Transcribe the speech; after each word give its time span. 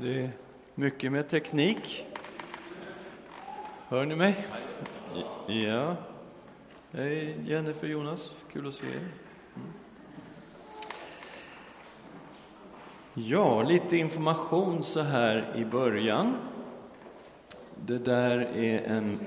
det 0.00 0.22
är 0.22 0.30
mycket 0.74 1.12
med 1.12 1.28
teknik. 1.28 2.06
Hör 3.88 4.06
ni 4.06 4.16
mig? 4.16 4.46
Ja. 5.46 5.96
Hej 6.92 7.36
Jennifer, 7.46 7.86
Jonas, 7.86 8.44
kul 8.52 8.68
att 8.68 8.74
se 8.74 8.86
er. 8.86 8.96
Mm. 8.96 9.08
Ja, 13.14 13.62
lite 13.62 13.96
information 13.96 14.84
så 14.84 15.00
här 15.00 15.56
i 15.56 15.64
början. 15.64 16.34
Det 17.86 17.98
där 17.98 18.38
är 18.38 18.78
en 18.78 19.18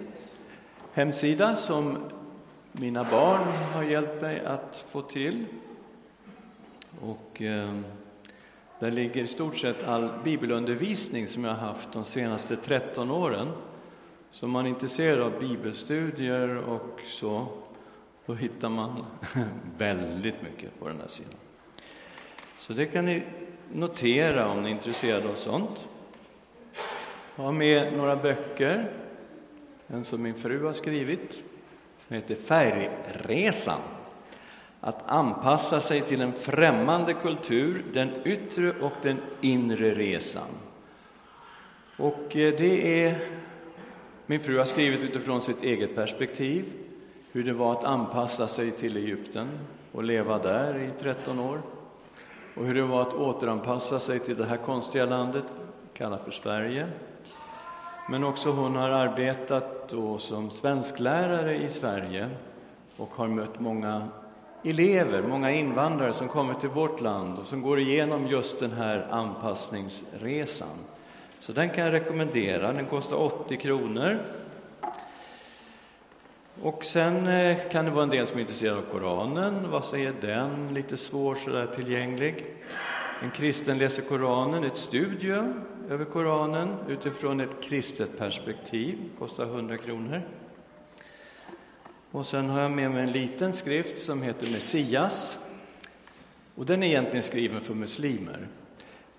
hemsida 0.93 1.55
som 1.55 1.97
mina 2.71 3.03
barn 3.03 3.47
har 3.73 3.83
hjälpt 3.83 4.21
mig 4.21 4.45
att 4.45 4.85
få 4.89 5.01
till. 5.01 5.45
Och 7.01 7.41
eh, 7.41 7.79
där 8.81 8.91
ligger 8.91 9.23
i 9.23 9.27
stort 9.27 9.57
sett 9.57 9.83
all 9.83 10.09
bibelundervisning 10.23 11.27
som 11.27 11.43
jag 11.43 11.51
har 11.51 11.67
haft 11.67 11.91
de 11.93 12.05
senaste 12.05 12.55
13 12.55 13.11
åren. 13.11 13.51
Så 14.31 14.45
om 14.45 14.51
man 14.51 14.65
är 14.65 14.69
intresserad 14.69 15.21
av 15.21 15.39
bibelstudier 15.39 16.57
och 16.57 16.99
så, 17.05 17.47
då 18.25 18.33
hittar 18.33 18.69
man 18.69 19.05
väldigt 19.77 20.41
mycket 20.41 20.79
på 20.79 20.87
den 20.87 20.99
här 21.01 21.07
sidan. 21.07 21.33
Så 22.59 22.73
det 22.73 22.85
kan 22.85 23.05
ni 23.05 23.23
notera 23.73 24.49
om 24.49 24.63
ni 24.63 24.69
är 24.69 24.73
intresserade 24.73 25.29
av 25.29 25.35
sånt. 25.35 25.87
Jag 27.35 27.43
har 27.43 27.51
med 27.51 27.93
några 27.93 28.15
böcker. 28.15 28.91
En 29.87 30.03
som 30.05 30.21
min 30.21 30.35
fru 30.35 30.65
har 30.65 30.73
skrivit, 30.73 31.43
som 32.07 32.15
heter 32.15 32.35
Färgresan. 32.35 33.81
Att 34.81 35.07
anpassa 35.07 35.79
sig 35.79 36.01
till 36.01 36.21
en 36.21 36.33
främmande 36.33 37.13
kultur, 37.13 37.85
den 37.93 38.09
yttre 38.25 38.73
och 38.81 38.93
den 39.01 39.17
inre 39.41 39.95
resan. 39.95 40.49
Och 41.97 42.35
eh, 42.35 42.53
det 42.57 43.03
är 43.03 43.15
min 44.25 44.39
fru 44.39 44.57
har 44.57 44.65
skrivit 44.65 45.03
utifrån 45.03 45.41
sitt 45.41 45.63
eget 45.63 45.95
perspektiv, 45.95 46.65
hur 47.31 47.43
det 47.43 47.53
var 47.53 47.71
att 47.71 47.83
anpassa 47.83 48.47
sig 48.47 48.71
till 48.71 48.97
Egypten 48.97 49.47
och 49.91 50.03
leva 50.03 50.39
där 50.39 50.77
i 50.77 50.89
13 50.99 51.39
år 51.39 51.61
och 52.55 52.65
hur 52.65 52.75
det 52.75 52.81
var 52.81 53.01
att 53.01 53.13
återanpassa 53.13 53.99
sig 53.99 54.19
till 54.19 54.37
det 54.37 54.45
här 54.45 54.57
konstiga 54.57 55.05
landet, 55.05 55.43
kallat 55.93 56.23
för 56.23 56.31
Sverige. 56.31 56.87
Men 58.09 58.23
också 58.23 58.51
hon 58.51 58.75
har 58.75 58.89
arbetat 58.89 59.89
då 59.89 60.17
som 60.17 60.49
svensklärare 60.49 61.57
i 61.57 61.69
Sverige 61.69 62.29
och 62.97 63.09
har 63.15 63.27
mött 63.27 63.59
många 63.59 64.07
elever, 64.63 65.21
många 65.21 65.51
invandrare 65.51 66.13
som 66.13 66.27
kommer 66.27 66.53
till 66.53 66.69
vårt 66.69 67.01
land 67.01 67.39
och 67.39 67.45
som 67.45 67.61
går 67.61 67.79
igenom 67.79 68.27
just 68.27 68.59
den 68.59 68.71
här 68.71 69.07
anpassningsresan. 69.11 70.77
Så 71.39 71.51
den 71.53 71.69
kan 71.69 71.83
jag 71.83 71.93
rekommendera. 71.93 72.73
Den 72.73 72.85
kostar 72.85 73.15
80 73.15 73.57
kronor. 73.57 74.19
Och 76.61 76.85
sen 76.85 77.27
eh, 77.27 77.57
kan 77.71 77.85
det 77.85 77.91
vara 77.91 78.03
en 78.03 78.09
del 78.09 78.27
som 78.27 78.37
är 78.37 78.41
intresserade 78.41 78.77
av 78.77 78.85
Koranen. 78.91 79.71
Vad 79.71 79.85
säger 79.85 80.13
den? 80.21 80.73
Lite 80.73 80.97
svår 80.97 81.35
sådär 81.35 81.67
tillgänglig. 81.75 82.45
En 83.23 83.31
kristen 83.31 83.77
läser 83.77 84.01
Koranen, 84.01 84.63
ett 84.63 84.77
studium 84.77 85.61
över 85.89 86.05
Koranen 86.05 86.75
utifrån 86.87 87.39
ett 87.39 87.61
kristet 87.61 88.17
perspektiv, 88.17 88.97
kostar 89.19 89.45
100 89.45 89.77
kronor. 89.77 90.21
Och 92.11 92.25
sen 92.25 92.49
har 92.49 92.61
jag 92.61 92.71
med 92.71 92.91
mig 92.91 93.03
en 93.03 93.11
liten 93.11 93.53
skrift 93.53 94.01
som 94.01 94.21
heter 94.21 94.51
Messias. 94.51 95.39
Och 96.55 96.65
den 96.65 96.83
är 96.83 96.87
egentligen 96.87 97.23
skriven 97.23 97.61
för 97.61 97.73
muslimer. 97.73 98.47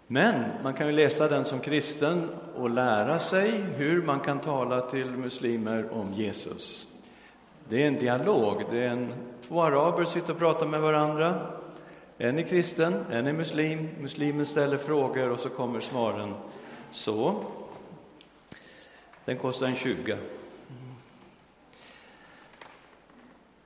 Men 0.07 0.45
man 0.63 0.75
kan 0.75 0.87
ju 0.87 0.93
läsa 0.93 1.29
den 1.29 1.45
som 1.45 1.61
kristen 1.61 2.31
och 2.57 2.71
lära 2.71 3.19
sig 3.19 3.51
hur 3.51 4.03
man 4.03 4.21
kan 4.21 4.41
tala 4.41 4.81
till 4.81 5.11
muslimer 5.11 5.93
om 5.93 6.13
Jesus. 6.13 6.87
Det 7.69 7.83
är 7.83 7.89
en 7.89 7.99
dialog. 7.99 8.63
Det 8.71 8.79
är 8.79 8.89
en, 8.89 9.15
två 9.49 9.63
araber 9.63 10.05
sitter 10.05 10.33
och 10.33 10.39
pratar 10.39 10.67
med 10.67 10.81
varandra. 10.81 11.47
En 12.19 12.39
är 12.39 12.43
kristen, 12.43 12.95
en 13.11 13.27
är 13.27 13.33
muslim. 13.33 13.89
Muslimen 14.01 14.47
ställer 14.47 14.77
frågor 14.77 15.31
och 15.31 15.41
så 15.41 15.49
kommer 15.49 15.81
svaren. 15.81 16.35
Så. 16.91 17.45
Den 19.25 19.37
kostar 19.37 19.67
en 19.67 19.75
20. 19.75 20.19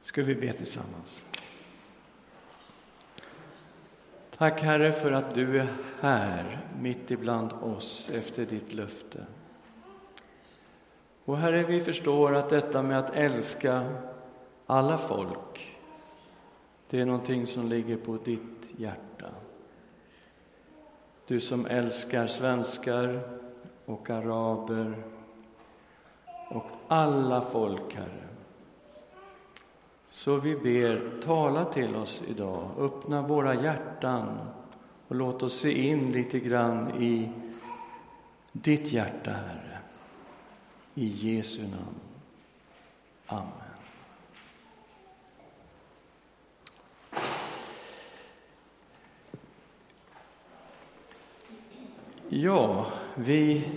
Ska 0.07 0.23
vi 0.23 0.35
be 0.35 0.53
tillsammans? 0.53 1.25
Tack 4.39 4.61
Herre 4.61 4.93
för 4.93 5.13
att 5.13 5.35
du 5.35 5.61
är 5.61 5.69
här 6.01 6.67
mitt 6.81 7.11
ibland 7.11 7.53
oss 7.53 8.11
efter 8.15 8.47
ditt 8.47 8.73
löfte. 8.73 9.27
Och 11.25 11.39
Herre, 11.39 11.65
vi 11.65 11.81
förstår 11.81 12.35
att 12.35 12.49
detta 12.49 12.83
med 12.83 12.99
att 12.99 13.11
älska 13.15 13.85
alla 14.67 14.99
folk, 14.99 15.77
det 16.91 17.01
är 17.01 17.05
någonting 17.05 17.47
som 17.47 17.69
ligger 17.69 17.97
på 17.97 18.17
ditt 18.17 18.71
hjärta. 18.77 19.31
Du 21.27 21.41
som 21.41 21.67
älskar 21.67 22.27
svenskar 22.27 23.21
och 23.85 24.11
araber 24.11 25.03
och 26.49 26.67
alla 26.89 27.41
folk, 27.41 27.95
Herre. 27.95 28.26
Så 30.17 30.37
vi 30.37 30.57
ber, 30.57 31.21
tala 31.23 31.65
till 31.65 31.97
oss 31.97 32.23
idag, 32.29 32.71
öppna 32.79 33.23
våra 33.23 33.55
hjärtan 33.63 34.39
och 35.09 35.17
låt 35.17 35.43
oss 35.43 35.59
se 35.59 35.73
in 35.73 36.11
lite 36.11 36.41
grann 36.41 37.03
i 37.03 37.31
ditt 38.53 38.93
hjärta, 38.93 39.31
Herre. 39.31 39.79
I 40.95 41.07
Jesu 41.07 41.63
namn. 41.63 42.01
Amen. 43.27 43.53
Ja, 52.29 52.87
vi 53.15 53.69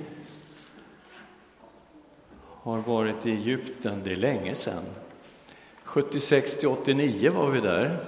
har 2.45 2.77
varit 2.77 3.25
i 3.25 3.31
Egypten, 3.31 4.01
det 4.03 4.11
är 4.11 4.15
länge 4.15 4.55
sedan. 4.55 4.83
76 5.89 6.57
till 6.57 6.67
89 6.67 7.31
var 7.31 7.49
vi 7.49 7.61
där. 7.61 7.99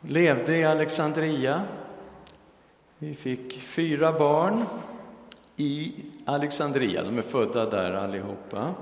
Levde 0.00 0.56
i 0.56 0.64
Alexandria. 0.64 1.62
Vi 2.98 3.14
fick 3.14 3.62
fyra 3.62 4.12
barn 4.18 4.64
i 5.56 5.94
Alexandria. 6.24 7.04
De 7.04 7.18
är 7.18 7.22
födda 7.22 7.70
där 7.70 7.92
allihopa. 7.92 8.74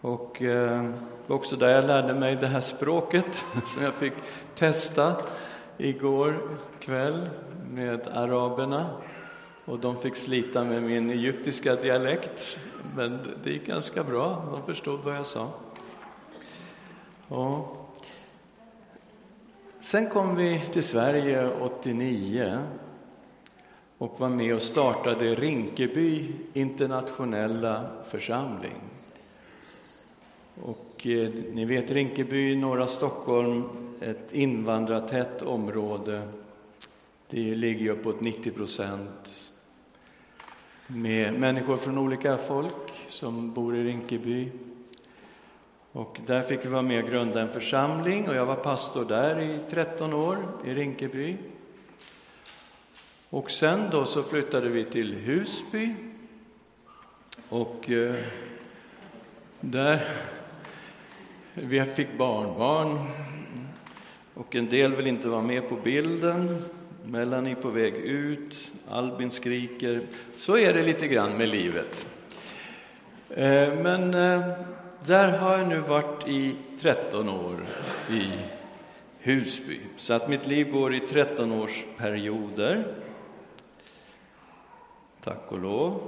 Och 0.00 0.42
eh, 0.42 0.90
också 1.26 1.56
där 1.56 1.68
jag 1.68 1.84
lärde 1.84 2.14
mig 2.14 2.36
det 2.36 2.46
här 2.46 2.60
språket 2.60 3.44
som 3.74 3.82
jag 3.82 3.94
fick 3.94 4.14
testa 4.54 5.16
igår 5.76 6.38
kväll 6.80 7.28
med 7.70 8.08
araberna. 8.14 8.86
Och 9.64 9.78
de 9.78 9.96
fick 9.96 10.16
slita 10.16 10.64
med 10.64 10.82
min 10.82 11.10
egyptiska 11.10 11.76
dialekt, 11.76 12.58
men 12.96 13.18
det 13.44 13.50
gick 13.50 13.66
ganska 13.66 14.04
bra. 14.04 14.44
De 14.52 14.74
förstod 14.74 15.00
vad 15.00 15.16
jag 15.16 15.26
sa. 15.26 15.50
Ja. 17.30 17.68
Sen 19.80 20.08
kom 20.08 20.36
vi 20.36 20.62
till 20.72 20.82
Sverige 20.82 21.50
89 21.60 22.62
och 23.98 24.20
var 24.20 24.28
med 24.28 24.54
och 24.54 24.62
startade 24.62 25.34
Rinkeby 25.34 26.32
internationella 26.52 27.90
församling. 28.10 28.80
Och 30.62 31.06
eh, 31.06 31.30
ni 31.52 31.64
vet 31.64 31.90
Rinkeby, 31.90 32.56
norra 32.56 32.86
Stockholm, 32.86 33.64
ett 34.00 34.32
invandrartätt 34.32 35.42
område. 35.42 36.28
Det 37.30 37.54
ligger 37.54 37.90
uppåt 37.90 38.20
90 38.20 38.50
procent 38.50 39.52
med 40.86 41.34
människor 41.34 41.76
från 41.76 41.98
olika 41.98 42.36
folk 42.36 42.92
som 43.08 43.52
bor 43.52 43.76
i 43.76 43.84
Rinkeby. 43.84 44.50
Och 45.98 46.20
där 46.26 46.42
fick 46.42 46.64
vi 46.64 46.68
vara 46.68 46.82
med 46.82 47.04
och 47.04 47.10
grunda 47.10 47.40
en 47.40 47.52
församling 47.52 48.28
och 48.28 48.34
jag 48.34 48.46
var 48.46 48.56
pastor 48.56 49.04
där 49.04 49.40
i 49.40 49.58
13 49.70 50.12
år 50.12 50.38
i 50.64 50.74
Rinkeby. 50.74 51.36
Och 53.30 53.50
sen 53.50 53.80
då 53.90 54.04
så 54.04 54.22
flyttade 54.22 54.68
vi 54.68 54.84
till 54.84 55.14
Husby. 55.14 55.94
Och 57.48 57.90
eh, 57.90 58.14
där 59.60 60.04
vi 61.54 61.84
fick 61.84 62.18
barnbarn. 62.18 62.98
Och 64.34 64.54
en 64.54 64.68
del 64.68 64.94
vill 64.94 65.06
inte 65.06 65.28
vara 65.28 65.42
med 65.42 65.68
på 65.68 65.76
bilden. 65.76 66.62
Melanie 67.04 67.54
på 67.54 67.68
väg 67.68 67.94
ut, 67.94 68.72
Albin 68.88 69.30
skriker. 69.30 70.00
Så 70.36 70.58
är 70.58 70.74
det 70.74 70.82
lite 70.82 71.08
grann 71.08 71.36
med 71.36 71.48
livet. 71.48 72.06
Eh, 73.30 73.74
men 73.74 74.14
eh, 74.14 74.42
där 75.06 75.38
har 75.38 75.58
jag 75.58 75.68
nu 75.68 75.80
varit 75.80 76.28
i 76.28 76.54
13 76.80 77.28
år 77.28 77.54
i 78.10 78.30
Husby. 79.18 79.80
Så 79.96 80.12
att 80.12 80.28
mitt 80.28 80.46
liv 80.46 80.72
går 80.72 80.94
i 80.94 81.00
13 81.00 81.52
års 81.52 81.84
perioder. 81.96 82.94
tack 85.24 85.52
och 85.52 85.58
lov. 85.58 86.00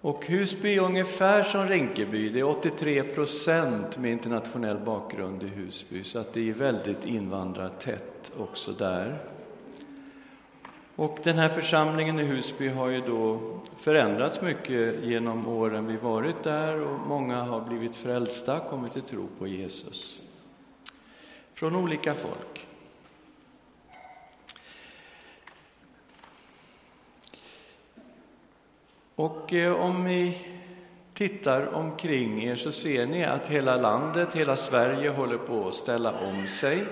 Och 0.00 0.26
Husby 0.26 0.74
är 0.74 0.82
ungefär 0.82 1.42
som 1.42 1.68
Rinkeby. 1.68 2.28
Det 2.28 2.40
är 2.40 2.44
83 2.44 3.02
procent 3.02 3.98
med 3.98 4.12
internationell 4.12 4.78
bakgrund 4.78 5.42
i 5.42 5.46
Husby, 5.46 6.04
så 6.04 6.18
att 6.18 6.32
det 6.32 6.48
är 6.48 6.52
väldigt 6.52 7.06
invandrartätt 7.06 8.32
också 8.38 8.72
där. 8.72 9.18
Och 11.02 11.18
den 11.22 11.38
här 11.38 11.48
församlingen 11.48 12.20
i 12.20 12.22
Husby 12.22 12.68
har 12.68 12.88
ju 12.88 13.00
då 13.00 13.40
förändrats 13.76 14.40
mycket 14.40 15.04
genom 15.04 15.48
åren 15.48 15.86
vi 15.86 15.96
varit 15.96 16.42
där 16.42 16.80
och 16.80 17.00
många 17.00 17.42
har 17.42 17.60
blivit 17.60 17.96
frälsta, 17.96 18.60
kommit 18.60 18.92
till 18.92 19.02
tro 19.02 19.28
på 19.38 19.46
Jesus. 19.46 20.20
Från 21.54 21.76
olika 21.76 22.14
folk. 22.14 22.66
Och 29.14 29.52
eh, 29.52 29.72
om 29.72 30.04
ni 30.04 30.38
tittar 31.14 31.74
omkring 31.74 32.44
er 32.44 32.56
så 32.56 32.72
ser 32.72 33.06
ni 33.06 33.24
att 33.24 33.46
hela 33.46 33.76
landet, 33.76 34.34
hela 34.34 34.56
Sverige 34.56 35.10
håller 35.10 35.38
på 35.38 35.68
att 35.68 35.74
ställa 35.74 36.12
om 36.12 36.46
sig. 36.46 36.84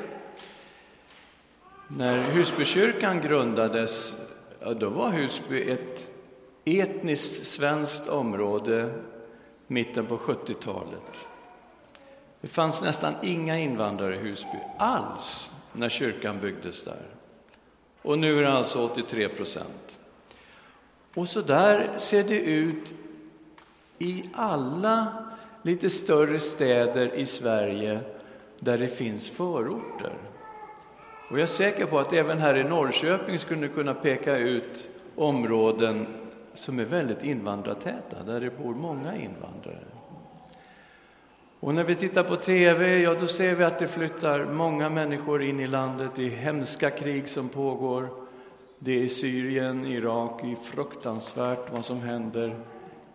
När 1.96 2.30
Husbykyrkan 2.30 3.20
grundades, 3.20 4.14
då 4.76 4.88
var 4.88 5.10
Husby 5.10 5.70
ett 5.70 6.08
etniskt 6.64 7.46
svenskt 7.46 8.08
område 8.08 8.90
mitten 9.66 10.06
på 10.06 10.16
70-talet. 10.16 11.26
Det 12.40 12.48
fanns 12.48 12.82
nästan 12.82 13.14
inga 13.22 13.58
invandrare 13.58 14.14
i 14.14 14.18
Husby 14.18 14.58
alls 14.78 15.50
när 15.72 15.88
kyrkan 15.88 16.40
byggdes 16.40 16.82
där. 16.82 17.06
Och 18.02 18.18
nu 18.18 18.38
är 18.38 18.42
det 18.42 18.52
alltså 18.52 18.84
83 18.84 19.28
procent. 19.28 19.98
Och 21.14 21.28
så 21.28 21.40
där 21.40 21.98
ser 21.98 22.24
det 22.24 22.40
ut 22.40 22.94
i 23.98 24.24
alla 24.32 25.24
lite 25.62 25.90
större 25.90 26.40
städer 26.40 27.14
i 27.14 27.26
Sverige 27.26 28.00
där 28.58 28.78
det 28.78 28.88
finns 28.88 29.30
förorter. 29.30 30.12
Och 31.30 31.38
jag 31.38 31.42
är 31.42 31.46
säker 31.46 31.86
på 31.86 31.98
att 31.98 32.12
även 32.12 32.38
här 32.38 32.56
i 32.56 32.64
Norrköping 32.64 33.38
skulle 33.38 33.68
kunna 33.68 33.94
peka 33.94 34.36
ut 34.36 34.88
områden 35.16 36.06
som 36.54 36.78
är 36.78 36.84
väldigt 36.84 37.24
invandrartäta, 37.24 38.22
där 38.26 38.40
det 38.40 38.58
bor 38.58 38.74
många 38.74 39.16
invandrare. 39.16 39.84
Och 41.60 41.74
när 41.74 41.84
vi 41.84 41.94
tittar 41.94 42.22
på 42.22 42.36
tv, 42.36 42.98
ja 42.98 43.14
då 43.14 43.26
ser 43.26 43.54
vi 43.54 43.64
att 43.64 43.78
det 43.78 43.86
flyttar 43.86 44.44
många 44.44 44.88
människor 44.88 45.42
in 45.42 45.60
i 45.60 45.66
landet. 45.66 46.10
Det 46.16 46.26
är 46.26 46.30
hemska 46.30 46.90
krig 46.90 47.28
som 47.28 47.48
pågår. 47.48 48.08
Det 48.78 48.92
är 48.92 49.02
i 49.02 49.08
Syrien, 49.08 49.86
Irak, 49.86 50.40
det 50.42 50.52
är 50.52 50.56
fruktansvärt 50.56 51.72
vad 51.72 51.84
som 51.84 52.00
händer. 52.00 52.56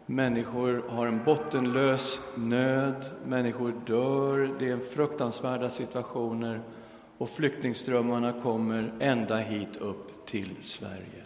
Människor 0.05 0.83
har 0.89 1.07
en 1.07 1.23
bottenlös 1.23 2.19
nöd, 2.35 3.05
människor 3.25 3.73
dör, 3.85 4.49
det 4.59 4.69
är 4.69 4.77
fruktansvärda 4.77 5.69
situationer 5.69 6.61
och 7.17 7.29
flyktingströmmarna 7.29 8.33
kommer 8.41 8.93
ända 8.99 9.37
hit 9.37 9.75
upp 9.75 10.25
till 10.25 10.55
Sverige. 10.61 11.23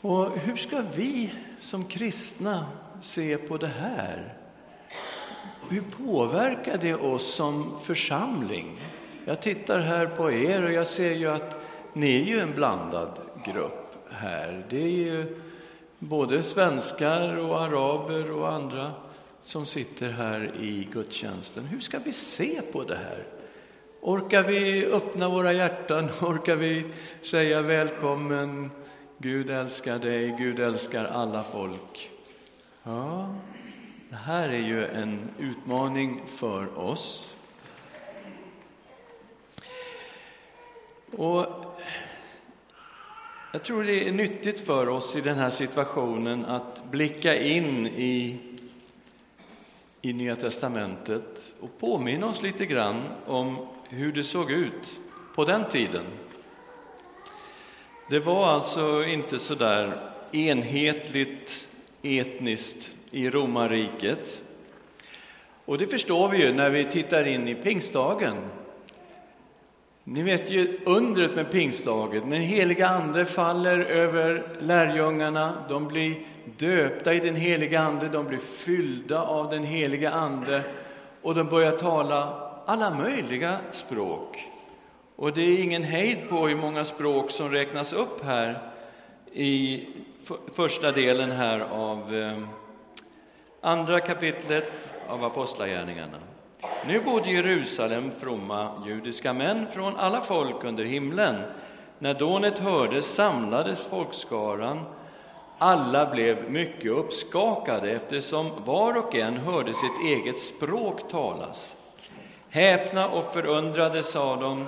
Och 0.00 0.38
hur 0.38 0.56
ska 0.56 0.82
vi 0.96 1.32
som 1.60 1.84
kristna 1.84 2.66
se 3.02 3.38
på 3.38 3.56
det 3.56 3.68
här? 3.68 4.34
Hur 5.68 5.82
påverkar 5.82 6.78
det 6.78 6.94
oss 6.94 7.34
som 7.34 7.80
församling? 7.82 8.80
Jag 9.24 9.42
tittar 9.42 9.80
här 9.80 10.06
på 10.06 10.32
er 10.32 10.62
och 10.62 10.72
jag 10.72 10.86
ser 10.86 11.14
ju 11.14 11.30
att 11.30 11.64
ni 11.92 12.20
är 12.20 12.24
ju 12.24 12.40
en 12.40 12.52
blandad 12.54 13.18
grupp 13.44 13.96
här. 14.10 14.66
Det 14.68 14.82
är 14.82 14.90
ju 14.90 15.40
både 15.98 16.42
svenskar 16.42 17.36
och 17.36 17.60
araber 17.60 18.32
och 18.32 18.52
andra 18.52 18.92
som 19.48 19.66
sitter 19.66 20.08
här 20.08 20.56
i 20.60 20.88
gudstjänsten. 20.92 21.64
Hur 21.64 21.80
ska 21.80 21.98
vi 21.98 22.12
se 22.12 22.62
på 22.72 22.84
det 22.84 22.96
här? 22.96 23.26
Orkar 24.00 24.42
vi 24.42 24.86
öppna 24.86 25.28
våra 25.28 25.52
hjärtan? 25.52 26.04
Orkar 26.20 26.56
vi 26.56 26.84
säga 27.22 27.62
välkommen? 27.62 28.70
Gud 29.18 29.50
älskar 29.50 29.98
dig, 29.98 30.36
Gud 30.38 30.60
älskar 30.60 31.04
alla 31.04 31.44
folk. 31.44 32.10
Ja, 32.82 33.34
det 34.10 34.16
här 34.16 34.48
är 34.48 34.62
ju 34.62 34.86
en 34.86 35.30
utmaning 35.38 36.22
för 36.26 36.78
oss. 36.78 37.34
Och 41.16 41.46
jag 43.52 43.64
tror 43.64 43.82
det 43.82 44.08
är 44.08 44.12
nyttigt 44.12 44.60
för 44.60 44.88
oss 44.88 45.16
i 45.16 45.20
den 45.20 45.38
här 45.38 45.50
situationen 45.50 46.44
att 46.44 46.90
blicka 46.90 47.42
in 47.42 47.86
i, 47.86 48.38
i 50.02 50.12
Nya 50.12 50.36
testamentet 50.36 51.52
och 51.60 51.78
påminna 51.80 52.26
oss 52.26 52.42
lite 52.42 52.66
grann 52.66 53.02
om 53.26 53.66
hur 53.88 54.12
det 54.12 54.24
såg 54.24 54.50
ut 54.50 55.00
på 55.34 55.44
den 55.44 55.64
tiden. 55.64 56.04
Det 58.10 58.18
var 58.18 58.46
alltså 58.46 59.04
inte 59.04 59.38
så 59.38 59.54
där 59.54 60.10
enhetligt 60.32 61.68
etniskt 62.02 62.94
i 63.10 63.30
romarriket. 63.30 64.42
Och 65.64 65.78
det 65.78 65.86
förstår 65.86 66.28
vi 66.28 66.42
ju 66.42 66.52
när 66.52 66.70
vi 66.70 66.84
tittar 66.84 67.24
in 67.24 67.48
i 67.48 67.54
pingstdagen 67.54 68.36
ni 70.10 70.22
vet 70.22 70.50
ju 70.50 70.78
undret 70.84 71.34
med 71.34 71.50
pingstdagen, 71.50 72.28
när 72.28 72.38
heliga 72.38 72.88
Ande 72.88 73.24
faller 73.24 73.78
över 73.78 74.48
lärjungarna, 74.60 75.64
de 75.68 75.88
blir 75.88 76.14
döpta 76.56 77.14
i 77.14 77.20
den 77.20 77.36
heliga 77.36 77.80
Ande, 77.80 78.08
de 78.08 78.26
blir 78.26 78.38
fyllda 78.38 79.22
av 79.22 79.50
den 79.50 79.64
heliga 79.64 80.10
Ande 80.10 80.62
och 81.22 81.34
de 81.34 81.46
börjar 81.46 81.72
tala 81.72 82.50
alla 82.66 82.94
möjliga 82.94 83.58
språk. 83.72 84.48
Och 85.16 85.32
det 85.32 85.42
är 85.42 85.64
ingen 85.64 85.82
hejd 85.82 86.28
på 86.28 86.48
hur 86.48 86.56
många 86.56 86.84
språk 86.84 87.30
som 87.30 87.50
räknas 87.50 87.92
upp 87.92 88.24
här 88.24 88.58
i 89.32 89.86
första 90.54 90.92
delen 90.92 91.30
här 91.30 91.60
av 91.60 92.14
ehm, 92.14 92.48
andra 93.60 94.00
kapitlet 94.00 94.72
av 95.08 95.24
Apostlagärningarna. 95.24 96.18
Nu 96.86 97.00
bodde 97.00 97.30
i 97.30 97.34
Jerusalem 97.34 98.10
fromma 98.18 98.82
judiska 98.86 99.32
män 99.32 99.66
från 99.72 99.96
alla 99.96 100.20
folk 100.20 100.64
under 100.64 100.84
himlen. 100.84 101.42
När 101.98 102.14
dånet 102.14 102.58
hördes 102.58 103.14
samlades 103.14 103.88
folkskaran. 103.88 104.84
Alla 105.58 106.06
blev 106.06 106.50
mycket 106.50 106.92
uppskakade 106.92 107.90
eftersom 107.90 108.50
var 108.64 108.96
och 108.96 109.14
en 109.14 109.36
hörde 109.36 109.74
sitt 109.74 110.04
eget 110.04 110.38
språk 110.38 111.10
talas. 111.10 111.76
Häpna 112.50 113.08
och 113.08 113.24
förundrade 113.24 114.02
sa 114.02 114.36
de, 114.36 114.66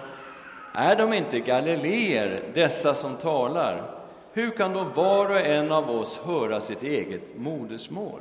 är 0.75 0.97
de 0.97 1.12
inte 1.12 1.40
galileer, 1.40 2.42
dessa 2.54 2.94
som 2.94 3.16
talar? 3.16 3.90
Hur 4.32 4.50
kan 4.50 4.73
då 4.73 4.85
var 4.94 5.30
och 5.30 5.40
en 5.40 5.73
av 5.73 5.90
oss 5.90 6.20
höra 6.25 6.61
sitt 6.61 6.82
eget 6.82 7.38
modersmål? 7.38 8.20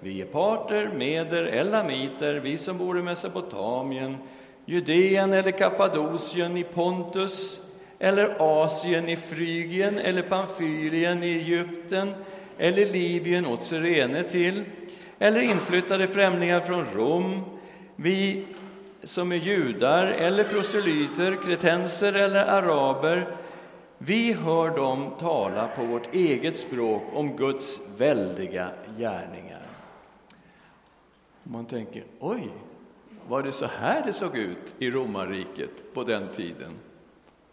Vi 0.00 0.20
är 0.20 0.26
parter, 0.26 0.90
meder, 0.96 1.42
elamiter, 1.42 2.34
vi 2.34 2.58
som 2.58 2.78
bor 2.78 2.98
i 2.98 3.02
Mesopotamien, 3.02 4.16
Judeen 4.64 5.32
eller 5.32 5.50
Kappadokien 5.50 6.56
i 6.56 6.64
Pontus, 6.64 7.60
eller 7.98 8.36
Asien 8.38 9.08
i 9.08 9.16
Frygien 9.16 9.98
eller 9.98 10.22
Pamfylien 10.22 11.22
i 11.22 11.26
Egypten, 11.26 12.14
eller 12.58 12.86
Libyen 12.86 13.46
åt 13.46 13.62
Cyrene 13.62 14.22
till, 14.22 14.64
eller 15.18 15.40
inflyttade 15.40 16.06
främlingar 16.06 16.60
från 16.60 16.84
Rom, 16.94 17.40
vi 17.96 18.46
som 19.02 19.32
är 19.32 19.36
judar 19.36 20.06
eller 20.06 20.44
proselyter, 20.44 21.36
kretenser 21.44 22.12
eller 22.12 22.46
araber, 22.46 23.36
vi 23.98 24.32
hör 24.32 24.76
dem 24.76 25.10
tala 25.18 25.68
på 25.68 25.84
vårt 25.84 26.14
eget 26.14 26.56
språk 26.56 27.02
om 27.12 27.36
Guds 27.36 27.80
väldiga 27.96 28.70
gärningar. 28.98 29.62
Man 31.42 31.66
tänker, 31.66 32.04
oj, 32.20 32.48
var 33.28 33.42
det 33.42 33.52
så 33.52 33.66
här 33.66 34.06
det 34.06 34.12
såg 34.12 34.36
ut 34.36 34.74
i 34.78 34.90
romarriket 34.90 35.94
på 35.94 36.04
den 36.04 36.28
tiden? 36.28 36.72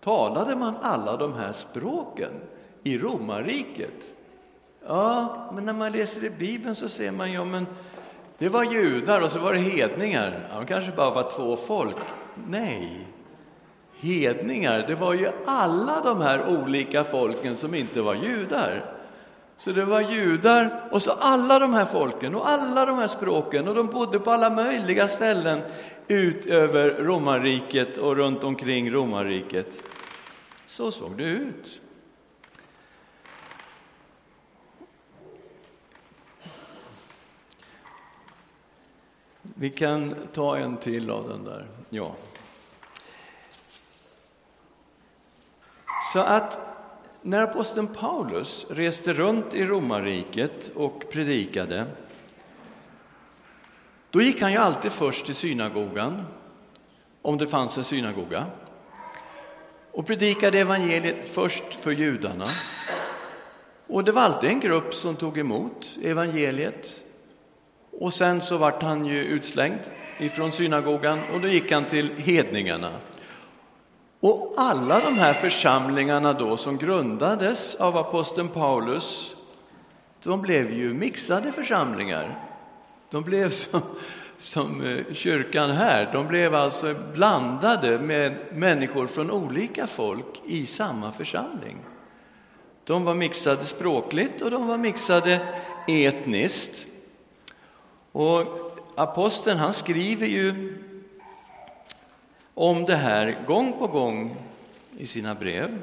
Talade 0.04 0.56
man 0.56 0.74
alla 0.82 1.18
de 1.18 1.34
här 1.34 1.54
språken 1.54 2.32
i 2.84 2.98
romarriket? 2.98 4.14
Ja, 4.88 5.50
men 5.54 5.66
när 5.66 5.74
man 5.74 5.92
läser 5.92 6.24
i 6.24 6.30
Bibeln 6.30 6.76
så 6.76 6.90
ser 6.90 7.12
man 7.12 7.32
ju, 7.32 7.46
men 7.46 7.68
det 8.38 8.50
var 8.50 8.64
judar 8.64 9.22
och 9.22 9.32
så 9.32 9.40
var 9.40 9.54
det 9.54 9.60
hedningar. 9.60 10.48
Ja, 10.52 10.60
de 10.60 10.66
kanske 10.66 10.92
bara 10.92 11.10
var 11.10 11.30
två 11.30 11.56
folk. 11.56 11.96
Nej, 12.48 13.08
hedningar, 14.00 14.86
det 14.88 14.96
var 14.96 15.14
ju 15.14 15.30
alla 15.46 16.02
de 16.04 16.22
här 16.22 16.62
olika 16.62 17.04
folken 17.04 17.58
som 17.58 17.76
inte 17.76 18.02
var 18.02 18.16
judar. 18.16 18.86
Så 19.58 19.72
det 19.72 19.86
var 19.86 20.02
judar 20.02 20.84
och 20.92 21.02
så 21.02 21.12
alla 21.20 21.60
de 21.60 21.74
här 21.74 21.86
folken 21.86 22.36
och 22.36 22.50
alla 22.50 22.86
de 22.86 22.98
här 22.98 23.08
språken 23.08 23.68
och 23.68 23.76
de 23.76 23.88
bodde 23.88 24.20
på 24.20 24.32
alla 24.32 24.50
möjliga 24.50 25.08
ställen 25.08 25.60
ut 26.08 26.46
över 26.46 26.90
romarriket 26.90 27.98
och 27.98 28.16
runt 28.16 28.44
omkring 28.44 28.92
romarriket. 28.92 29.68
Så 30.72 30.92
såg 30.92 31.18
det 31.18 31.24
ut. 31.24 31.82
Vi 39.42 39.70
kan 39.70 40.16
ta 40.34 40.58
en 40.58 40.78
till 40.78 41.10
av 41.10 41.30
den 41.30 41.44
där. 41.44 41.68
Ja. 41.90 42.16
Så 46.14 46.20
att 46.20 46.60
när 47.22 47.42
aposteln 47.42 47.88
Paulus 47.88 48.66
reste 48.70 49.14
runt 49.14 49.54
i 49.54 49.66
romarriket 49.66 50.72
och 50.76 51.06
predikade 51.12 51.88
då 54.10 54.22
gick 54.22 54.42
han 54.42 54.52
ju 54.52 54.58
alltid 54.58 54.92
först 54.92 55.26
till 55.26 55.36
synagogan, 55.36 56.26
om 57.22 57.38
det 57.38 57.48
fanns 57.48 57.78
en 57.78 57.84
synagoga 57.84 58.46
och 59.92 60.08
predikade 60.08 60.60
evangeliet 60.60 61.28
först 61.28 61.76
för 61.76 61.92
judarna. 61.92 62.46
Och 63.88 64.04
det 64.04 64.12
var 64.12 64.22
alltid 64.22 64.50
en 64.50 64.60
grupp 64.60 64.94
som 64.94 65.16
tog 65.16 65.38
emot 65.38 65.98
evangeliet. 66.04 67.02
Och 67.92 68.14
sen 68.14 68.42
så 68.42 68.58
vart 68.58 68.82
han 68.82 69.06
ju 69.06 69.24
utslängd 69.24 69.80
ifrån 70.20 70.52
synagogan 70.52 71.20
och 71.34 71.42
då 71.42 71.48
gick 71.48 71.72
han 71.72 71.86
till 71.86 72.10
hedningarna. 72.18 72.92
Och 74.20 74.54
alla 74.58 75.00
de 75.00 75.18
här 75.18 75.34
församlingarna 75.34 76.34
då 76.34 76.58
som 76.58 76.78
grundades 76.78 77.76
av 77.76 77.98
aposteln 77.98 78.48
Paulus, 78.48 79.36
de 80.24 80.42
blev 80.42 80.74
ju 80.74 80.94
mixade 80.94 81.52
församlingar. 81.52 82.40
De 83.10 83.24
blev 83.24 83.50
som, 83.50 83.82
som 84.42 84.82
eh, 84.82 85.14
kyrkan 85.14 85.72
här, 85.72 86.10
de 86.14 86.28
blev 86.28 86.56
alltså 86.56 86.96
blandade 87.14 88.00
med 88.00 88.36
människor 88.54 89.08
från 89.08 89.32
olika 89.32 89.88
folk 89.88 90.42
i 90.46 90.66
samma 90.66 91.12
församling. 91.12 91.78
De 92.84 93.04
var 93.04 93.16
mixade 93.16 93.66
språkligt 93.66 94.42
och 94.42 94.52
de 94.52 94.68
var 94.68 94.78
mixade 94.78 95.40
etniskt. 95.88 96.86
Och 98.12 98.46
aposteln 98.96 99.60
han 99.60 99.74
skriver 99.74 100.28
ju 100.28 100.78
om 102.54 102.86
det 102.86 102.96
här 102.96 103.38
gång 103.48 103.74
på 103.74 103.88
gång 103.88 104.36
i 104.98 105.06
sina 105.06 105.36
brev. 105.36 105.80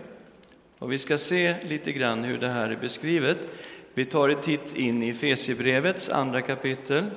Och 0.79 0.93
vi 0.93 0.99
ska 0.99 1.19
se 1.19 1.55
lite 1.62 1.93
grann 1.93 2.25
hur 2.25 2.38
det 2.38 2.49
här 2.49 2.71
är 2.71 2.77
beskrivet. 2.77 3.38
Vi 3.95 4.05
tar 4.05 4.29
en 4.29 4.41
titt 4.41 4.77
in 4.77 5.03
i 5.03 5.12
Fesiebrevets 5.12 6.09
andra 6.09 6.43
kapitel. 6.43 7.11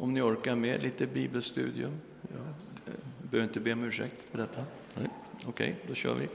Om 0.00 0.14
ni 0.14 0.20
orkar 0.20 0.54
med 0.54 0.82
lite 0.82 1.06
bibelstudium. 1.06 1.92
Jag 2.34 2.44
behöver 3.30 3.48
inte 3.48 3.60
be 3.60 3.72
om 3.72 3.84
ursäkt 3.84 4.14
för 4.30 4.38
detta. 4.38 4.64
Okej, 4.94 5.08
okay, 5.46 5.74
då 5.88 5.94
kör 5.94 6.14
vi. 6.14 6.28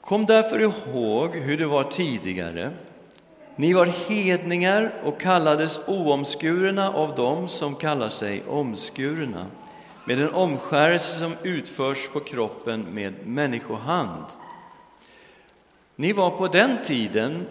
Kom 0.00 0.26
därför 0.26 0.58
ihåg 0.58 1.36
hur 1.36 1.58
det 1.58 1.66
var 1.66 1.84
tidigare. 1.84 2.70
Ni 3.56 3.72
var 3.72 3.86
hedningar 3.86 4.94
och 5.04 5.20
kallades 5.20 5.80
oomskurna 5.86 6.92
av 6.92 7.14
dem 7.14 7.48
som 7.48 7.74
kallar 7.74 8.08
sig 8.08 8.42
omskurna 8.48 9.46
med 10.06 10.20
en 10.20 10.30
omskärelse 10.30 11.18
som 11.18 11.32
utförs 11.42 12.08
på 12.08 12.20
kroppen 12.20 12.82
med 12.82 13.26
människohand. 13.26 14.24
Ni 15.96 16.12
var 16.12 16.30
på 16.30 16.48
den 16.48 16.78
tiden 16.84 17.46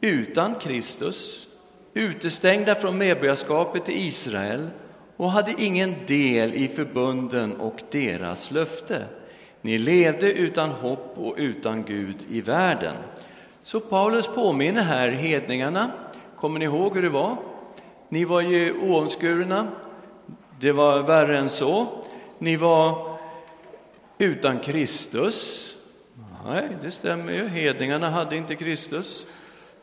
utan 0.00 0.54
Kristus, 0.54 1.45
utestängda 1.96 2.74
från 2.74 2.98
medborgarskapet 2.98 3.88
i 3.88 4.06
Israel 4.06 4.68
och 5.16 5.30
hade 5.30 5.54
ingen 5.58 5.94
del 6.06 6.54
i 6.54 6.68
förbunden 6.68 7.56
och 7.56 7.82
deras 7.90 8.50
löfte. 8.50 9.04
Ni 9.60 9.78
levde 9.78 10.32
utan 10.32 10.70
hopp 10.70 11.14
och 11.18 11.34
utan 11.36 11.84
Gud 11.84 12.16
i 12.30 12.40
världen. 12.40 12.96
Så 13.62 13.80
Paulus 13.80 14.28
påminner 14.28 14.82
här 14.82 15.08
hedningarna. 15.08 15.90
Kommer 16.36 16.58
ni 16.58 16.64
ihåg 16.64 16.94
hur 16.94 17.02
det 17.02 17.08
var? 17.08 17.36
Ni 18.08 18.24
var 18.24 18.40
ju 18.40 18.72
oomskurna. 18.72 19.68
Det 20.60 20.72
var 20.72 21.02
värre 21.02 21.38
än 21.38 21.50
så. 21.50 21.86
Ni 22.38 22.56
var 22.56 23.16
utan 24.18 24.58
Kristus. 24.58 25.72
Nej, 26.44 26.68
det 26.82 26.90
stämmer 26.90 27.32
ju. 27.32 27.48
Hedningarna 27.48 28.10
hade 28.10 28.36
inte 28.36 28.54
Kristus. 28.54 29.26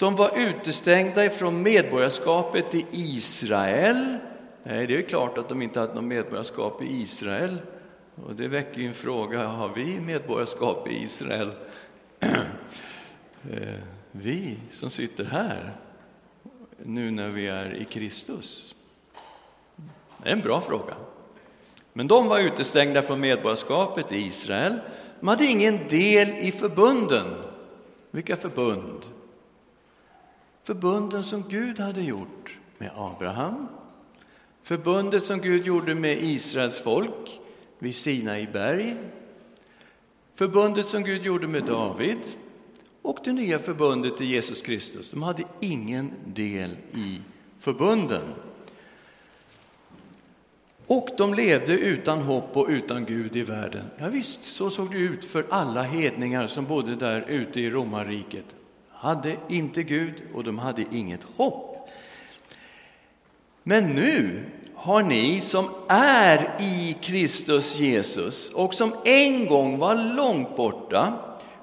De 0.03 0.15
var 0.15 0.37
utestängda 0.37 1.25
ifrån 1.25 1.63
medborgarskapet 1.63 2.75
i 2.75 2.85
Israel. 2.91 4.17
Nej, 4.63 4.87
det 4.87 4.97
är 4.97 5.01
klart 5.01 5.37
att 5.37 5.49
de 5.49 5.61
inte 5.61 5.79
hade 5.79 5.93
något 5.93 6.03
medborgarskap 6.03 6.81
i 6.81 6.85
Israel. 6.85 7.57
Och 8.25 8.35
det 8.35 8.47
väcker 8.47 8.79
ju 8.79 8.87
en 8.87 8.93
fråga, 8.93 9.47
har 9.47 9.69
vi 9.69 9.99
medborgarskap 9.99 10.87
i 10.87 11.03
Israel? 11.03 11.51
Eh, 13.51 13.79
vi 14.11 14.57
som 14.71 14.89
sitter 14.89 15.23
här, 15.23 15.75
nu 16.77 17.11
när 17.11 17.29
vi 17.29 17.47
är 17.47 17.75
i 17.75 17.85
Kristus? 17.85 18.75
Det 20.17 20.29
är 20.29 20.33
en 20.33 20.41
bra 20.41 20.61
fråga. 20.61 20.95
Men 21.93 22.07
de 22.07 22.27
var 22.27 22.39
utestängda 22.39 23.01
från 23.01 23.19
medborgarskapet 23.19 24.11
i 24.11 24.17
Israel. 24.17 24.79
De 25.19 25.27
hade 25.27 25.45
ingen 25.45 25.87
del 25.87 26.29
i 26.29 26.51
förbunden. 26.51 27.35
Vilka 28.11 28.35
förbund? 28.35 29.05
Förbunden 30.63 31.23
som 31.23 31.43
Gud 31.49 31.79
hade 31.79 32.01
gjort 32.01 32.57
med 32.77 32.91
Abraham, 32.95 33.67
förbundet 34.63 35.25
som 35.25 35.41
Gud 35.41 35.65
gjorde 35.65 35.95
med 35.95 36.23
Israels 36.23 36.79
folk 36.79 37.39
vid 37.79 37.95
Sinai 37.95 38.47
berg, 38.47 38.95
förbundet 40.35 40.87
som 40.87 41.03
Gud 41.03 41.25
gjorde 41.25 41.47
med 41.47 41.63
David 41.63 42.17
och 43.01 43.19
det 43.23 43.33
nya 43.33 43.59
förbundet 43.59 44.21
i 44.21 44.25
Jesus 44.25 44.61
Kristus. 44.61 45.11
De 45.11 45.23
hade 45.23 45.43
ingen 45.59 46.11
del 46.25 46.77
i 46.93 47.21
förbunden. 47.59 48.23
Och 50.87 51.09
de 51.17 51.33
levde 51.33 51.73
utan 51.73 52.21
hopp 52.21 52.57
och 52.57 52.67
utan 52.69 53.05
Gud 53.05 53.35
i 53.35 53.41
världen. 53.41 53.85
Ja, 53.97 54.09
visst, 54.09 54.45
så 54.45 54.69
såg 54.69 54.91
det 54.91 54.97
ut 54.97 55.25
för 55.25 55.45
alla 55.49 55.83
hedningar 55.83 56.47
som 56.47 56.65
bodde 56.65 56.95
där 56.95 57.21
ute 57.21 57.61
i 57.61 57.69
romarriket. 57.69 58.45
De 59.03 59.07
hade 59.07 59.37
inte 59.47 59.83
Gud 59.83 60.21
och 60.33 60.43
de 60.43 60.59
hade 60.59 60.85
inget 60.91 61.23
hopp. 61.23 61.89
Men 63.63 63.95
nu 63.95 64.45
har 64.75 65.01
ni 65.01 65.41
som 65.41 65.69
är 65.87 66.55
i 66.59 66.97
Kristus 67.01 67.79
Jesus 67.79 68.49
och 68.49 68.73
som 68.73 68.93
en 69.05 69.45
gång 69.45 69.77
var 69.77 70.15
långt 70.15 70.55
borta 70.55 71.13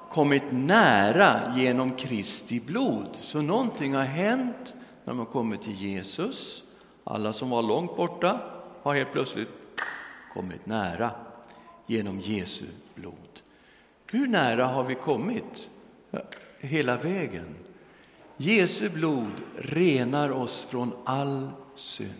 kommit 0.09 0.43
nära 0.51 1.53
genom 1.55 1.91
Kristi 1.91 2.59
blod. 2.59 3.07
Så 3.13 3.41
någonting 3.41 3.93
har 3.93 4.03
hänt 4.03 4.75
när 5.05 5.13
man 5.13 5.25
kommer 5.25 5.57
till 5.57 5.75
Jesus. 5.75 6.63
Alla 7.03 7.33
som 7.33 7.49
var 7.49 7.61
långt 7.61 7.95
borta 7.95 8.39
har 8.83 8.95
helt 8.95 9.11
plötsligt 9.11 9.49
kommit 10.33 10.65
nära 10.65 11.11
genom 11.87 12.19
Jesu 12.19 12.65
blod. 12.95 13.41
Hur 14.11 14.27
nära 14.27 14.67
har 14.67 14.83
vi 14.83 14.95
kommit? 14.95 15.67
Hela 16.59 16.97
vägen. 16.97 17.55
Jesu 18.37 18.89
blod 18.89 19.31
renar 19.57 20.29
oss 20.29 20.67
från 20.69 20.93
all 21.05 21.49
synd. 21.75 22.11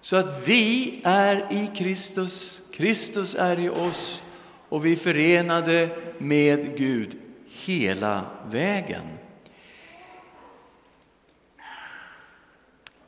Så 0.00 0.16
att 0.16 0.48
vi 0.48 1.00
är 1.04 1.52
i 1.52 1.70
Kristus, 1.76 2.60
Kristus 2.72 3.34
är 3.34 3.58
i 3.60 3.68
oss 3.68 4.22
och 4.68 4.86
vi 4.86 4.92
är 4.92 4.96
förenade 4.96 5.98
med 6.18 6.76
Gud 6.76 7.16
hela 7.48 8.26
vägen. 8.46 9.02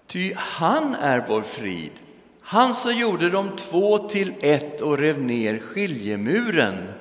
Ty 0.06 0.34
han 0.36 0.94
är 0.94 1.24
vår 1.28 1.42
frid, 1.42 1.92
han 2.40 2.74
som 2.74 2.96
gjorde 2.96 3.30
de 3.30 3.56
två 3.56 3.98
till 3.98 4.32
ett 4.40 4.80
och 4.80 4.98
rev 4.98 5.22
ner 5.22 5.58
skiljemuren. 5.58 6.92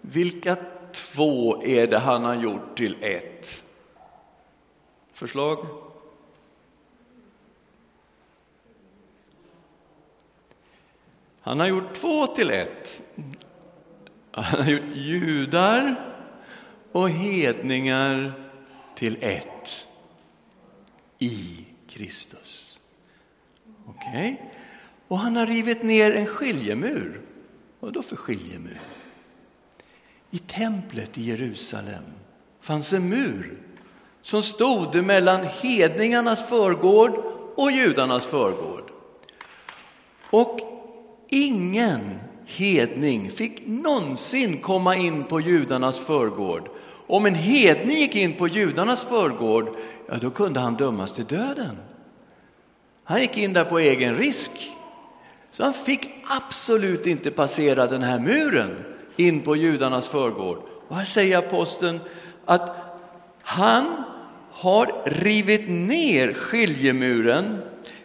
Vilka 0.00 0.56
två 0.96 1.62
är 1.64 1.86
det 1.86 1.98
han 1.98 2.24
har 2.24 2.34
gjort 2.34 2.76
till 2.76 2.96
ett? 3.00 3.64
Förslag? 5.12 5.66
Han 11.40 11.60
har 11.60 11.66
gjort 11.66 11.94
två 11.94 12.26
till 12.26 12.50
ett. 12.50 13.02
Han 14.30 14.62
har 14.62 14.70
gjort 14.70 14.96
judar 14.96 16.14
och 16.92 17.10
hedningar 17.10 18.32
till 18.94 19.18
ett 19.20 19.88
i 21.18 21.66
Kristus. 21.88 22.80
Okej? 23.86 24.08
Okay? 24.10 24.36
Och 25.08 25.18
han 25.18 25.36
har 25.36 25.46
rivit 25.46 25.82
ner 25.82 26.12
en 26.12 26.26
skiljemur. 26.26 27.20
Vad 27.80 27.92
då 27.92 28.02
för 28.02 28.16
skiljemur? 28.16 28.80
I 30.36 30.38
templet 30.38 31.18
i 31.18 31.22
Jerusalem 31.22 32.02
fanns 32.60 32.92
en 32.92 33.08
mur 33.08 33.58
som 34.22 34.42
stod 34.42 35.04
mellan 35.04 35.44
hedningarnas 35.44 36.48
förgård 36.48 37.12
och 37.54 37.70
judarnas 37.70 38.26
förgård. 38.26 38.90
Och 40.30 40.60
ingen 41.28 42.18
hedning 42.46 43.30
fick 43.30 43.66
någonsin 43.66 44.60
komma 44.60 44.96
in 44.96 45.24
på 45.24 45.40
judarnas 45.40 45.98
förgård 45.98 46.68
Om 47.06 47.26
en 47.26 47.34
hedning 47.34 47.96
gick 47.96 48.14
in 48.14 48.32
på 48.32 48.48
judarnas 48.48 49.04
förgård, 49.04 49.76
ja, 50.08 50.14
då 50.20 50.30
kunde 50.30 50.60
han 50.60 50.74
dömas 50.74 51.12
till 51.12 51.26
döden. 51.26 51.76
Han 53.04 53.20
gick 53.20 53.36
in 53.36 53.52
där 53.52 53.64
på 53.64 53.78
egen 53.78 54.16
risk. 54.16 54.50
Så 55.52 55.64
han 55.64 55.74
fick 55.74 56.10
absolut 56.28 57.06
inte 57.06 57.30
passera 57.30 57.86
den 57.86 58.02
här 58.02 58.18
muren 58.18 58.95
in 59.16 59.40
på 59.40 59.56
judarnas 59.56 60.08
förgård. 60.08 60.58
Och 60.88 60.96
här 60.96 61.04
säger 61.04 61.38
aposteln 61.38 62.00
att 62.44 62.76
han 63.42 64.04
har 64.52 64.92
rivit 65.04 65.68
ner 65.68 66.32
skiljemuren. 66.32 67.62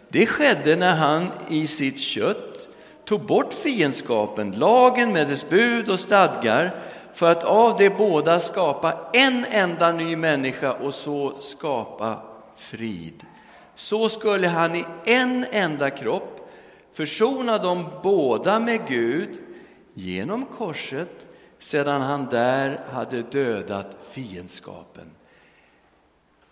Det 0.08 0.26
skedde 0.26 0.76
när 0.76 0.94
han 0.94 1.26
i 1.48 1.66
sitt 1.66 1.98
kött 1.98 2.68
tog 3.04 3.26
bort 3.26 3.52
fiendskapen, 3.52 4.52
lagen 4.52 5.12
med 5.12 5.28
dess 5.28 5.48
bud 5.48 5.88
och 5.88 6.00
stadgar 6.00 6.74
för 7.14 7.30
att 7.30 7.44
av 7.44 7.78
de 7.78 7.88
båda 7.90 8.40
skapa 8.40 8.94
en 9.12 9.46
enda 9.50 9.92
ny 9.92 10.16
människa 10.16 10.72
och 10.72 10.94
så 10.94 11.32
skapa 11.40 12.22
frid. 12.56 13.22
Så 13.74 14.08
skulle 14.08 14.48
han 14.48 14.76
i 14.76 14.84
en 15.04 15.46
enda 15.52 15.90
kropp 15.90 16.50
försona 16.92 17.58
dem 17.58 17.86
båda 18.02 18.58
med 18.58 18.80
Gud 18.88 19.28
genom 19.94 20.46
korset 20.46 21.26
sedan 21.58 22.00
han 22.00 22.26
där 22.26 22.80
hade 22.92 23.22
dödat 23.22 23.96
fiendskapen. 24.10 25.10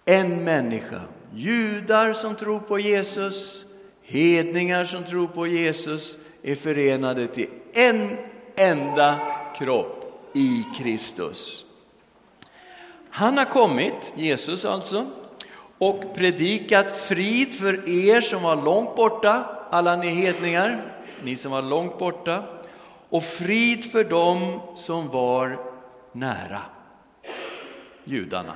En 0.04 0.44
människa, 0.44 1.00
judar 1.34 2.12
som 2.12 2.34
tror 2.34 2.60
på 2.60 2.78
Jesus, 2.78 3.66
hedningar 4.02 4.84
som 4.84 5.04
tror 5.04 5.26
på 5.26 5.46
Jesus 5.46 6.18
är 6.42 6.54
förenade 6.54 7.26
till 7.26 7.48
en 7.72 8.16
enda 8.56 9.18
kropp 9.56 10.28
i 10.34 10.64
Kristus. 10.78 11.64
Han 13.10 13.38
har 13.38 13.44
kommit, 13.44 14.12
Jesus 14.14 14.64
alltså, 14.64 15.06
och 15.78 16.14
predikat 16.14 16.96
frid 16.96 17.54
för 17.54 17.88
er 17.88 18.20
som 18.20 18.42
var 18.42 18.56
långt 18.56 18.96
borta, 18.96 19.44
alla 19.70 19.96
ni 19.96 20.08
hedningar, 20.08 20.94
ni 21.24 21.36
som 21.36 21.52
var 21.52 21.62
långt 21.62 21.98
borta, 21.98 22.44
och 23.10 23.24
frid 23.24 23.84
för 23.84 24.04
dem 24.04 24.60
som 24.74 25.08
var 25.08 25.58
nära, 26.12 26.60
judarna. 28.04 28.54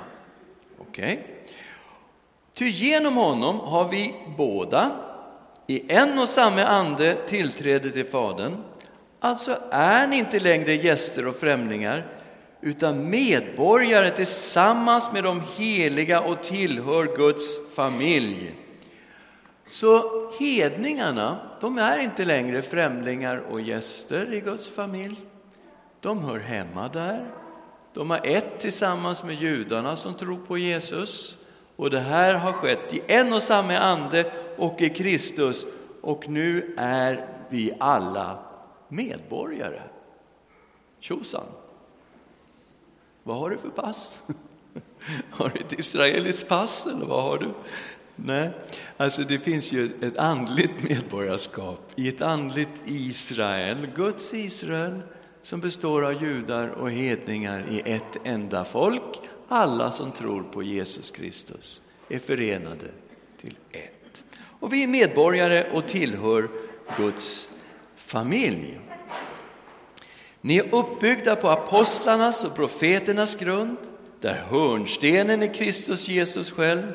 Okej? 0.78 1.12
Okay. 1.12 1.34
Ty 2.54 2.68
genom 2.68 3.16
honom 3.16 3.60
har 3.60 3.88
vi 3.88 4.14
båda 4.36 4.90
i 5.66 5.92
en 5.92 6.18
och 6.18 6.28
samma 6.28 6.64
ande 6.64 7.16
tillträde 7.28 7.90
till 7.90 8.04
Fadern. 8.04 8.62
Alltså 9.20 9.58
är 9.70 10.06
ni 10.06 10.16
inte 10.16 10.40
längre 10.40 10.74
gäster 10.74 11.26
och 11.26 11.36
främlingar 11.36 12.06
utan 12.60 13.10
medborgare 13.10 14.10
tillsammans 14.10 15.12
med 15.12 15.24
de 15.24 15.42
heliga 15.56 16.20
och 16.20 16.42
tillhör 16.42 17.16
Guds 17.16 17.74
familj. 17.74 18.63
Så 19.74 20.30
hedningarna, 20.38 21.38
de 21.60 21.78
är 21.78 21.98
inte 21.98 22.24
längre 22.24 22.62
främlingar 22.62 23.36
och 23.36 23.60
gäster 23.60 24.34
i 24.34 24.40
Guds 24.40 24.68
familj. 24.68 25.20
De 26.00 26.24
hör 26.24 26.38
hemma 26.38 26.88
där. 26.88 27.30
De 27.92 28.10
har 28.10 28.20
ett 28.26 28.60
tillsammans 28.60 29.24
med 29.24 29.34
judarna 29.34 29.96
som 29.96 30.14
tror 30.14 30.38
på 30.46 30.58
Jesus. 30.58 31.38
Och 31.76 31.90
det 31.90 32.00
här 32.00 32.34
har 32.34 32.52
skett 32.52 32.94
i 32.94 33.02
en 33.06 33.32
och 33.32 33.42
samma 33.42 33.78
ande 33.78 34.32
och 34.56 34.80
i 34.80 34.90
Kristus. 34.90 35.66
Och 36.00 36.28
nu 36.28 36.74
är 36.76 37.28
vi 37.48 37.72
alla 37.80 38.38
medborgare. 38.88 39.82
Tjosan! 41.00 41.46
Vad 43.22 43.36
har 43.36 43.50
du 43.50 43.56
för 43.56 43.70
pass? 43.70 44.18
Har 45.30 45.48
du 45.48 45.60
ett 45.60 45.78
israeliskt 45.78 46.48
pass 46.48 46.86
eller 46.86 47.06
vad 47.06 47.22
har 47.22 47.38
du? 47.38 47.50
Nej, 48.16 48.50
alltså 48.96 49.22
det 49.22 49.38
finns 49.38 49.72
ju 49.72 49.90
ett 50.02 50.18
andligt 50.18 50.88
medborgarskap 50.88 51.92
i 51.96 52.08
ett 52.08 52.22
andligt 52.22 52.70
Israel, 52.86 53.88
Guds 53.96 54.34
Israel, 54.34 55.00
som 55.42 55.60
består 55.60 56.04
av 56.04 56.22
judar 56.22 56.68
och 56.68 56.90
hedningar 56.90 57.64
i 57.70 57.82
ett 57.92 58.16
enda 58.24 58.64
folk. 58.64 59.20
Alla 59.48 59.92
som 59.92 60.12
tror 60.12 60.42
på 60.42 60.62
Jesus 60.62 61.10
Kristus 61.10 61.80
är 62.08 62.18
förenade 62.18 62.86
till 63.40 63.56
ett. 63.72 64.24
Och 64.60 64.72
vi 64.72 64.82
är 64.82 64.88
medborgare 64.88 65.70
och 65.70 65.88
tillhör 65.88 66.48
Guds 66.96 67.48
familj. 67.96 68.80
Ni 70.40 70.56
är 70.56 70.74
uppbyggda 70.74 71.36
på 71.36 71.48
apostlarnas 71.48 72.44
och 72.44 72.54
profeternas 72.54 73.36
grund, 73.36 73.76
där 74.20 74.34
hörnstenen 74.34 75.42
är 75.42 75.54
Kristus 75.54 76.08
Jesus 76.08 76.50
själv. 76.50 76.92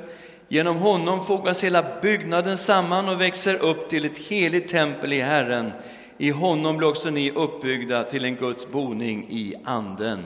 Genom 0.52 0.78
honom 0.78 1.26
fogas 1.26 1.64
hela 1.64 1.86
byggnaden 2.02 2.58
samman 2.58 3.10
och 3.10 3.22
växer 3.22 3.56
upp 3.56 3.90
till 3.90 4.06
ett 4.06 4.18
heligt 4.18 4.70
tempel 4.70 5.14
i 5.14 5.22
Herren. 5.22 5.72
I 6.18 6.30
honom 6.30 6.78
blir 6.78 6.88
också 6.88 7.10
ni 7.10 7.32
uppbyggda 7.32 8.04
till 8.04 8.26
en 8.26 8.36
Guds 8.36 8.68
boning 8.68 9.28
i 9.30 9.56
Anden. 9.64 10.26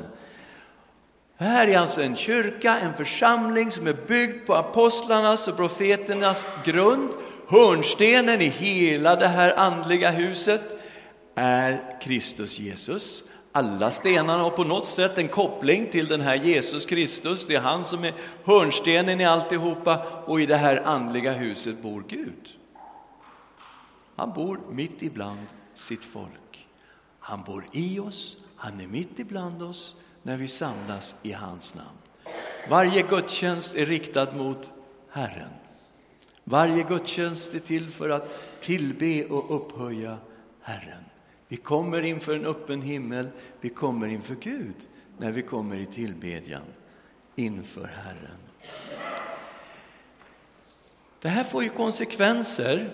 Det 1.38 1.44
här 1.46 1.68
är 1.68 1.80
alltså 1.80 2.02
en 2.02 2.16
kyrka, 2.16 2.80
en 2.80 2.94
församling 2.94 3.72
som 3.72 3.88
är 3.88 3.98
byggd 4.08 4.46
på 4.46 4.56
apostlarnas 4.56 5.48
och 5.48 5.58
profeternas 5.58 6.46
grund. 6.66 7.10
Hörnstenen 7.48 8.42
i 8.42 8.48
hela 8.48 9.16
det 9.16 9.28
här 9.28 9.60
andliga 9.60 10.12
huset 10.12 10.62
är 11.36 12.00
Kristus 12.02 12.60
Jesus. 12.60 13.24
Alla 13.56 13.92
stenarna 13.92 14.44
har 14.44 14.50
på 14.50 14.64
något 14.64 14.88
sätt 14.88 15.18
en 15.18 15.28
koppling 15.28 15.90
till 15.90 16.08
den 16.08 16.22
här 16.22 16.36
Jesus 16.36 16.86
Kristus. 16.86 17.48
Det 17.48 17.56
är 17.56 17.60
han 17.60 17.86
som 17.86 18.04
är 18.04 18.14
hörnstenen 18.44 19.22
i 19.22 19.26
alltihopa 19.26 20.06
och 20.26 20.42
i 20.42 20.46
det 20.46 20.56
här 20.56 20.78
andliga 20.86 21.34
huset 21.34 21.82
bor 21.82 22.04
Gud. 22.08 22.50
Han 24.16 24.34
bor 24.34 24.60
mitt 24.70 25.04
ibland 25.04 25.46
sitt 25.76 26.06
folk. 26.06 26.68
Han 27.20 27.44
bor 27.44 27.66
i 27.72 28.00
oss, 28.00 28.38
han 28.56 28.80
är 28.80 28.88
mitt 28.88 29.20
ibland 29.20 29.64
oss 29.64 29.96
när 30.24 30.38
vi 30.38 30.48
samlas 30.48 31.16
i 31.22 31.32
hans 31.32 31.74
namn. 31.76 31.98
Varje 32.70 33.02
gudstjänst 33.02 33.76
är 33.76 33.86
riktad 33.86 34.32
mot 34.32 34.72
Herren. 35.10 35.50
Varje 36.44 36.84
gudstjänst 36.84 37.54
är 37.54 37.60
till 37.60 37.90
för 37.90 38.10
att 38.10 38.60
tillbe 38.62 39.26
och 39.26 39.56
upphöja 39.56 40.18
Herren. 40.62 41.04
Vi 41.54 41.58
kommer 41.58 42.02
inför 42.02 42.36
en 42.36 42.46
öppen 42.46 42.82
himmel, 42.82 43.28
vi 43.62 43.70
kommer 43.70 44.08
inför 44.08 44.36
Gud 44.36 44.76
när 45.18 45.32
vi 45.32 45.42
kommer 45.42 45.76
i 45.76 45.86
tillbedjan 45.86 46.62
inför 47.36 47.86
Herren. 47.86 48.38
Det 51.20 51.30
här 51.30 51.44
får 51.44 51.64
ju 51.64 51.70
konsekvenser. 51.70 52.90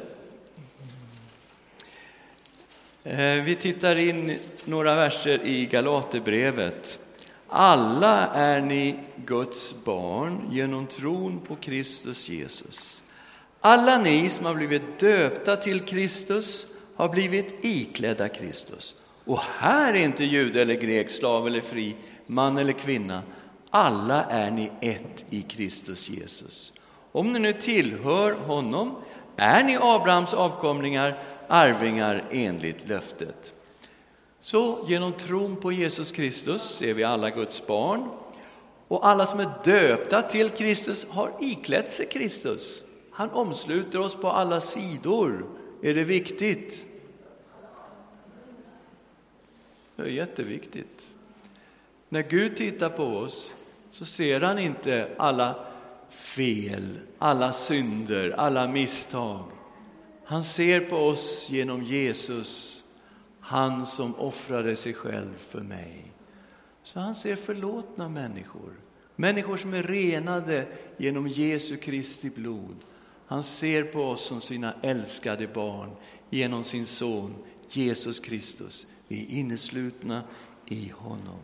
Eh, 3.04 3.44
vi 3.44 3.58
tittar 3.62 3.96
in 3.96 4.40
några 4.66 4.96
verser 4.96 5.42
i 5.44 5.66
Galaterbrevet. 5.66 7.00
Alla 7.48 8.28
är 8.28 8.62
ni 8.62 9.00
Guds 9.16 9.76
barn 9.84 10.50
genom 10.52 10.88
tron 10.88 11.40
på 11.40 11.56
Kristus 11.56 12.30
Jesus. 12.30 13.04
Alla 13.62 13.98
ni 13.98 14.30
som 14.30 14.46
har 14.46 14.56
blivit 14.56 15.00
döpta 15.00 15.56
till 15.56 15.82
Kristus 15.82 16.66
har 17.00 17.10
blivit 17.10 17.66
iklädda 17.66 18.30
Kristus. 18.30 18.96
Och 19.26 19.40
här 19.40 19.94
är 19.94 19.98
inte 19.98 20.24
jude 20.24 20.62
eller 20.62 20.74
grek, 20.74 21.10
slav 21.10 21.48
eller 21.48 21.62
fri, 21.62 21.96
man 22.26 22.58
eller 22.58 22.74
kvinna. 22.74 23.24
Alla 23.70 24.24
är 24.24 24.52
ni 24.52 24.72
ett 24.82 25.26
i 25.30 25.42
Kristus 25.42 26.10
Jesus. 26.10 26.74
Om 27.12 27.34
ni 27.34 27.40
nu 27.40 27.54
tillhör 27.54 28.32
honom 28.32 28.96
är 29.36 29.64
ni 29.64 29.78
Abrahams 29.82 30.34
avkomlingar, 30.34 31.18
arvingar 31.48 32.26
enligt 32.32 32.88
löftet. 32.88 33.54
Så 34.42 34.86
genom 34.88 35.14
tron 35.14 35.56
på 35.56 35.72
Jesus 35.72 36.12
Kristus 36.12 36.82
är 36.82 36.94
vi 36.94 37.04
alla 37.04 37.30
Guds 37.30 37.68
barn. 37.68 38.10
Och 38.88 39.08
alla 39.08 39.26
som 39.26 39.40
är 39.40 39.50
döpta 39.64 40.22
till 40.22 40.50
Kristus 40.50 41.06
har 41.10 41.32
iklätt 41.42 41.92
sig 41.92 42.06
Kristus. 42.06 42.84
Han 43.12 43.30
omsluter 43.30 44.00
oss 44.00 44.16
på 44.16 44.30
alla 44.30 44.62
sidor. 44.62 45.46
Är 45.84 45.94
det 45.94 46.04
viktigt? 46.04 46.86
Det 50.00 50.06
är 50.06 50.10
jätteviktigt. 50.10 51.08
När 52.10 52.22
Gud 52.22 52.56
tittar 52.56 52.90
på 52.90 53.04
oss 53.04 53.56
så 53.92 54.06
ser 54.06 54.42
han 54.42 54.60
inte 54.60 55.10
alla 55.18 55.66
fel, 56.10 57.00
alla 57.18 57.54
synder, 57.54 58.30
alla 58.38 58.68
misstag. 58.68 59.52
Han 60.24 60.44
ser 60.44 60.82
på 60.82 60.96
oss 60.96 61.48
genom 61.50 61.84
Jesus, 61.84 62.84
han 63.40 63.86
som 63.86 64.16
offrade 64.16 64.76
sig 64.76 64.94
själv 64.94 65.38
för 65.38 65.62
mig. 65.62 66.12
Så 66.84 67.00
han 67.00 67.16
ser 67.16 67.36
förlåtna 67.36 68.10
människor, 68.10 68.74
människor 69.16 69.58
som 69.58 69.74
är 69.74 69.84
renade 69.84 70.68
genom 70.98 71.28
Jesu 71.28 71.78
Kristi 71.78 72.30
blod. 72.30 72.76
Han 73.26 73.44
ser 73.44 73.84
på 73.84 74.04
oss 74.04 74.22
som 74.22 74.42
sina 74.42 74.74
älskade 74.82 75.48
barn 75.48 75.92
genom 76.30 76.64
sin 76.64 76.86
son 76.86 77.36
Jesus 77.70 78.20
Kristus. 78.20 78.88
Vi 79.10 79.24
är 79.24 79.40
inneslutna 79.40 80.24
i 80.66 80.92
honom. 80.96 81.40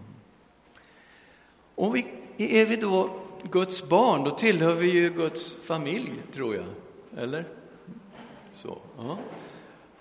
Och 1.76 1.96
vi 1.96 2.06
är 2.38 2.66
vi 2.66 2.76
då 2.76 3.10
Guds 3.52 3.84
barn, 3.84 4.24
då 4.24 4.32
tillhör 4.32 4.74
vi 4.74 4.92
ju 4.92 5.10
Guds 5.10 5.54
familj, 5.54 6.12
tror 6.34 6.56
jag. 6.56 6.66
Eller? 7.24 7.46
Så, 8.54 8.78
ja. 8.98 9.18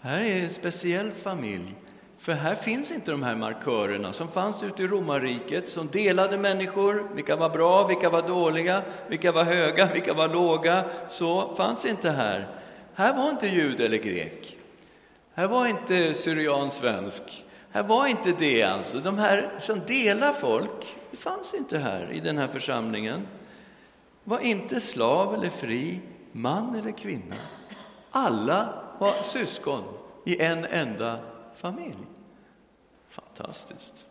Här 0.00 0.20
är 0.20 0.42
en 0.42 0.50
speciell 0.50 1.10
familj. 1.10 1.74
För 2.18 2.32
här 2.32 2.54
finns 2.54 2.90
inte 2.90 3.10
de 3.10 3.22
här 3.22 3.36
markörerna 3.36 4.12
som 4.12 4.28
fanns 4.28 4.62
ute 4.62 4.82
i 4.82 4.86
romarriket 4.86 5.68
som 5.68 5.88
delade 5.88 6.38
människor, 6.38 7.08
vilka 7.14 7.36
var 7.36 7.50
bra, 7.50 7.86
vilka 7.86 8.10
var 8.10 8.28
dåliga, 8.28 8.82
vilka 9.08 9.32
var 9.32 9.44
höga, 9.44 9.88
vilka 9.92 10.14
var 10.14 10.28
låga. 10.28 10.84
Så 11.08 11.54
fanns 11.54 11.84
inte 11.84 12.10
här. 12.10 12.48
Här 12.94 13.16
var 13.16 13.30
inte 13.30 13.46
jud 13.46 13.80
eller 13.80 13.98
grek. 13.98 14.58
Här 15.34 15.46
var 15.46 15.66
inte 15.66 16.14
syrian-svensk. 16.14 17.43
Här 17.74 17.82
var 17.82 18.06
inte 18.06 18.32
det 18.32 18.62
alltså. 18.62 19.00
De 19.00 19.18
här 19.18 19.50
som 19.58 19.80
delar 19.86 20.32
folk, 20.32 20.96
det 21.10 21.16
fanns 21.16 21.54
inte 21.54 21.78
här 21.78 22.12
i 22.12 22.20
den 22.20 22.38
här 22.38 22.48
församlingen. 22.48 23.26
Var 24.24 24.40
inte 24.40 24.80
slav 24.80 25.34
eller 25.34 25.48
fri, 25.48 26.00
man 26.32 26.74
eller 26.74 26.92
kvinna. 26.92 27.34
Alla 28.10 28.82
var 28.98 29.12
syskon 29.12 29.84
i 30.24 30.40
en 30.40 30.64
enda 30.64 31.20
familj. 31.56 31.96
Fantastiskt. 33.08 34.06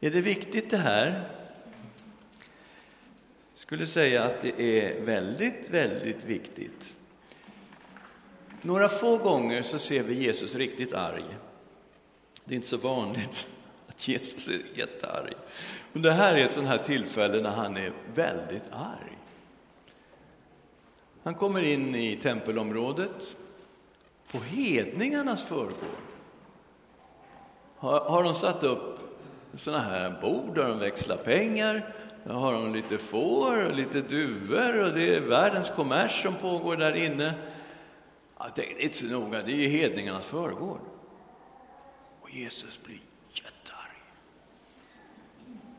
Är 0.00 0.10
det 0.10 0.20
viktigt 0.20 0.70
det 0.70 0.76
här? 0.76 1.30
Jag 3.52 3.60
skulle 3.60 3.86
säga 3.86 4.24
att 4.24 4.40
det 4.42 4.60
är 4.60 5.00
väldigt, 5.00 5.70
väldigt 5.70 6.24
viktigt. 6.24 6.96
Några 8.62 8.88
få 8.88 9.16
gånger 9.16 9.62
så 9.62 9.78
ser 9.78 10.02
vi 10.02 10.14
Jesus 10.14 10.54
riktigt 10.54 10.92
arg. 10.92 11.24
Det 12.50 12.54
är 12.54 12.56
inte 12.56 12.68
så 12.68 12.76
vanligt 12.76 13.46
att 13.88 14.08
Jesus 14.08 14.48
är 14.48 14.78
jättearg. 14.78 15.32
Men 15.92 16.02
det 16.02 16.12
här 16.12 16.34
är 16.34 16.44
ett 16.44 16.52
sånt 16.52 16.66
här 16.66 16.78
tillfälle 16.78 17.42
när 17.42 17.50
han 17.50 17.76
är 17.76 17.92
väldigt 18.14 18.62
arg. 18.70 19.18
Han 21.22 21.34
kommer 21.34 21.62
in 21.62 21.94
i 21.94 22.16
tempelområdet 22.16 23.36
på 24.32 24.38
hedningarnas 24.38 25.42
förgård. 25.42 26.00
Har, 27.76 28.00
har 28.00 28.22
de 28.22 28.34
satt 28.34 28.64
upp 28.64 28.98
såna 29.54 29.80
här 29.80 30.20
bord 30.20 30.54
där 30.54 30.68
de 30.68 30.78
växlar 30.78 31.16
pengar. 31.16 31.94
Där 32.24 32.34
har 32.34 32.52
de 32.52 32.74
lite 32.74 32.98
får 32.98 33.66
och 33.66 33.74
lite 33.76 34.00
duvor 34.00 34.84
och 34.84 34.94
det 34.94 35.14
är 35.14 35.20
världens 35.20 35.70
kommers 35.70 36.22
som 36.22 36.34
pågår 36.34 36.76
där 36.76 36.96
inne. 36.96 37.34
det 38.54 38.72
är 38.72 38.80
inte 38.80 38.96
så 38.96 39.06
noga, 39.06 39.42
det 39.42 39.52
är 39.52 39.56
ju 39.56 39.68
hedningarnas 39.68 40.26
förgård. 40.26 40.89
Och 42.30 42.36
Jesus 42.36 42.82
blir 42.82 43.00
jättearg. 43.32 44.02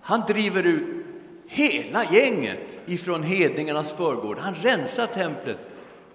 Han 0.02 0.22
driver 0.28 0.64
ut 0.64 1.06
hela 1.48 2.14
gänget 2.14 2.60
ifrån 2.86 3.24
hedningarnas 3.24 3.94
förgård. 3.94 4.38
Han 4.38 4.56
rensar 4.56 5.08
templet. 5.08 5.58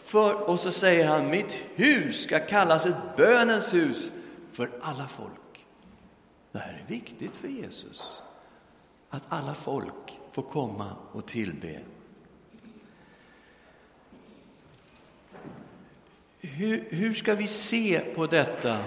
För, 0.03 0.35
och 0.35 0.61
så 0.61 0.71
säger 0.71 1.07
han, 1.07 1.31
mitt 1.31 1.63
hus 1.75 2.23
ska 2.23 2.39
kallas 2.39 2.87
ett 2.87 3.17
bönens 3.17 3.75
hus 3.75 4.13
för 4.53 4.71
alla 4.83 5.09
folk. 5.09 5.67
Det 6.53 6.59
här 6.59 6.83
är 6.85 6.89
viktigt 6.89 7.33
för 7.41 7.49
Jesus, 7.49 8.23
att 9.11 9.23
alla 9.29 9.55
folk 9.55 10.19
får 10.33 10.43
komma 10.43 10.97
och 11.13 11.27
tillbe. 11.27 11.81
Hur, 16.41 16.89
hur 16.91 17.15
ska 17.15 17.35
vi 17.35 17.47
se 17.47 18.01
på 18.01 18.27
detta 18.27 18.85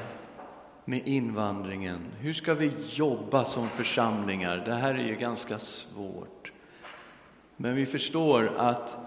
med 0.90 1.08
invandringen? 1.08 2.00
Hur 2.20 2.34
ska 2.34 2.54
vi 2.54 2.72
jobba 2.90 3.46
som 3.46 3.66
församlingar? 3.66 4.64
Det 4.66 4.74
här 4.74 4.94
är 4.94 5.08
ju 5.08 5.16
ganska 5.16 5.60
svårt. 5.60 6.52
Men 7.58 7.76
vi 7.76 7.86
förstår 7.86 8.54
att 8.58 8.98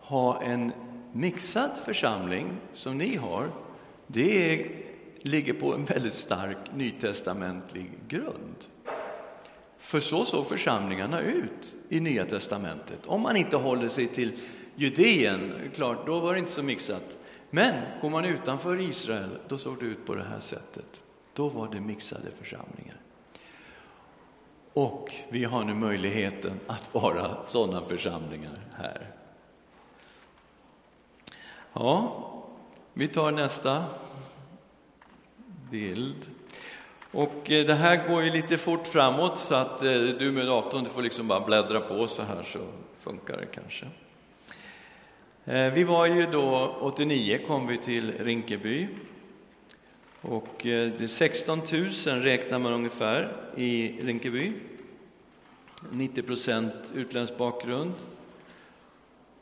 ha 0.00 0.42
en 0.42 0.72
mixad 1.12 1.70
församling 1.84 2.50
som 2.72 2.98
ni 2.98 3.16
har, 3.16 3.50
det 4.06 4.52
är, 4.52 4.68
ligger 5.22 5.52
på 5.52 5.74
en 5.74 5.84
väldigt 5.84 6.14
stark 6.14 6.56
nytestamentlig 6.74 7.90
grund. 8.08 8.66
För 9.78 10.00
så 10.00 10.24
såg 10.24 10.46
församlingarna 10.46 11.20
ut 11.20 11.74
i 11.88 12.00
Nya 12.00 12.26
testamentet. 12.26 13.06
Om 13.06 13.22
man 13.22 13.36
inte 13.36 13.56
håller 13.56 13.88
sig 13.88 14.08
till 14.08 14.32
Judeen, 14.76 15.52
klart, 15.74 16.06
då 16.06 16.20
var 16.20 16.32
det 16.32 16.38
inte 16.38 16.52
så 16.52 16.62
mixat. 16.62 17.16
Men 17.50 17.74
går 18.00 18.10
man 18.10 18.24
utanför 18.24 18.80
Israel, 18.80 19.38
då 19.48 19.58
såg 19.58 19.78
det 19.78 19.86
ut 19.86 20.06
på 20.06 20.14
det 20.14 20.24
här 20.24 20.40
sättet. 20.40 21.00
Då 21.36 21.48
var 21.48 21.68
det 21.68 21.80
mixade 21.80 22.30
församlingar. 22.30 22.96
Och 24.72 25.14
vi 25.28 25.44
har 25.44 25.64
nu 25.64 25.74
möjligheten 25.74 26.60
att 26.66 26.94
vara 26.94 27.46
sådana 27.46 27.86
församlingar 27.86 28.58
här. 28.76 29.10
Ja, 31.72 32.22
vi 32.92 33.08
tar 33.08 33.30
nästa 33.30 33.84
bild. 35.70 36.30
Och 37.12 37.50
eh, 37.50 37.66
det 37.66 37.74
här 37.74 38.08
går 38.08 38.22
ju 38.22 38.30
lite 38.30 38.56
fort 38.56 38.86
framåt 38.86 39.38
så 39.38 39.54
att 39.54 39.82
eh, 39.82 39.92
du 39.92 40.32
med 40.32 40.46
datorn 40.46 40.84
du 40.84 40.90
får 40.90 41.02
liksom 41.02 41.28
bara 41.28 41.40
bläddra 41.40 41.80
på 41.80 42.06
så 42.06 42.22
här 42.22 42.42
så 42.42 42.58
funkar 42.98 43.36
det 43.36 43.46
kanske. 43.46 43.86
Eh, 45.44 45.72
vi 45.72 45.84
var 45.84 46.06
ju 46.06 46.26
då 46.26 46.76
89 46.80 47.40
kom 47.46 47.66
vi 47.66 47.78
till 47.78 48.12
Rinkeby 48.18 48.88
och 50.20 50.66
eh, 50.66 50.92
det 50.98 51.04
är 51.04 51.06
16 51.06 51.58
000 51.58 51.88
räknar 52.22 52.58
man 52.58 52.72
ungefär 52.72 53.36
i 53.56 53.88
Rinkeby. 54.00 54.52
90 55.90 56.22
procent 56.22 56.74
utländsk 56.94 57.38
bakgrund. 57.38 57.92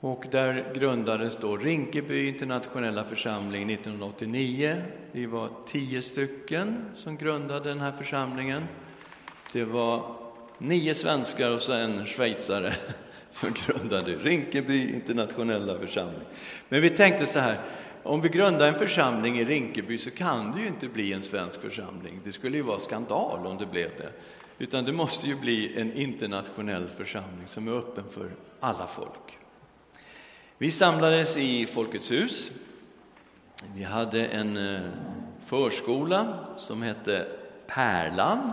Och 0.01 0.25
där 0.31 0.73
grundades 0.75 1.37
då 1.37 1.57
Rinkeby 1.57 2.29
internationella 2.29 3.05
församling 3.05 3.71
1989. 3.71 4.83
Vi 5.13 5.27
var 5.27 5.51
tio 5.67 6.03
stycken 6.03 6.85
som 6.97 7.17
grundade 7.17 7.69
den 7.69 7.81
här 7.81 7.93
församlingen. 7.93 8.63
Det 9.53 9.65
var 9.65 10.17
nio 10.59 10.95
svenskar 10.95 11.51
och 11.51 11.69
en 11.69 12.07
schweizare 12.07 12.73
som 13.31 13.49
grundade 13.67 14.15
Rinkeby 14.17 14.95
internationella 14.95 15.79
församling. 15.79 16.29
Men 16.69 16.83
vi 16.83 16.91
tänkte 16.91 17.27
så 17.27 17.39
här, 17.39 17.61
om 18.05 18.21
vi 18.21 18.29
grundar 18.29 18.67
en 18.67 18.79
församling 18.79 19.39
i 19.39 19.45
Rinkeby 19.45 19.99
så 19.99 20.11
kan 20.11 20.53
det 20.53 20.61
ju 20.61 20.67
inte 20.67 20.89
bli 20.89 21.13
en 21.13 21.23
svensk 21.23 21.61
församling. 21.61 22.21
Det 22.25 22.33
skulle 22.33 22.57
ju 22.57 22.63
vara 22.63 22.79
skandal 22.79 23.47
om 23.47 23.59
det 23.59 23.67
blev 23.67 23.91
det. 23.99 24.13
Utan 24.59 24.85
det 24.85 24.93
måste 24.93 25.27
ju 25.27 25.41
bli 25.41 25.81
en 25.81 25.93
internationell 25.93 26.89
församling 26.89 27.47
som 27.47 27.69
är 27.69 27.73
öppen 27.73 28.05
för 28.11 28.31
alla 28.61 28.87
folk. 28.87 29.39
Vi 30.59 30.71
samlades 30.71 31.37
i 31.37 31.67
Folkets 31.67 32.11
hus. 32.11 32.51
Vi 33.75 33.83
hade 33.83 34.27
en 34.27 34.75
eh, 34.75 34.81
förskola 35.47 36.39
som 36.57 36.83
hette 36.83 37.27
Pärlan. 37.67 38.53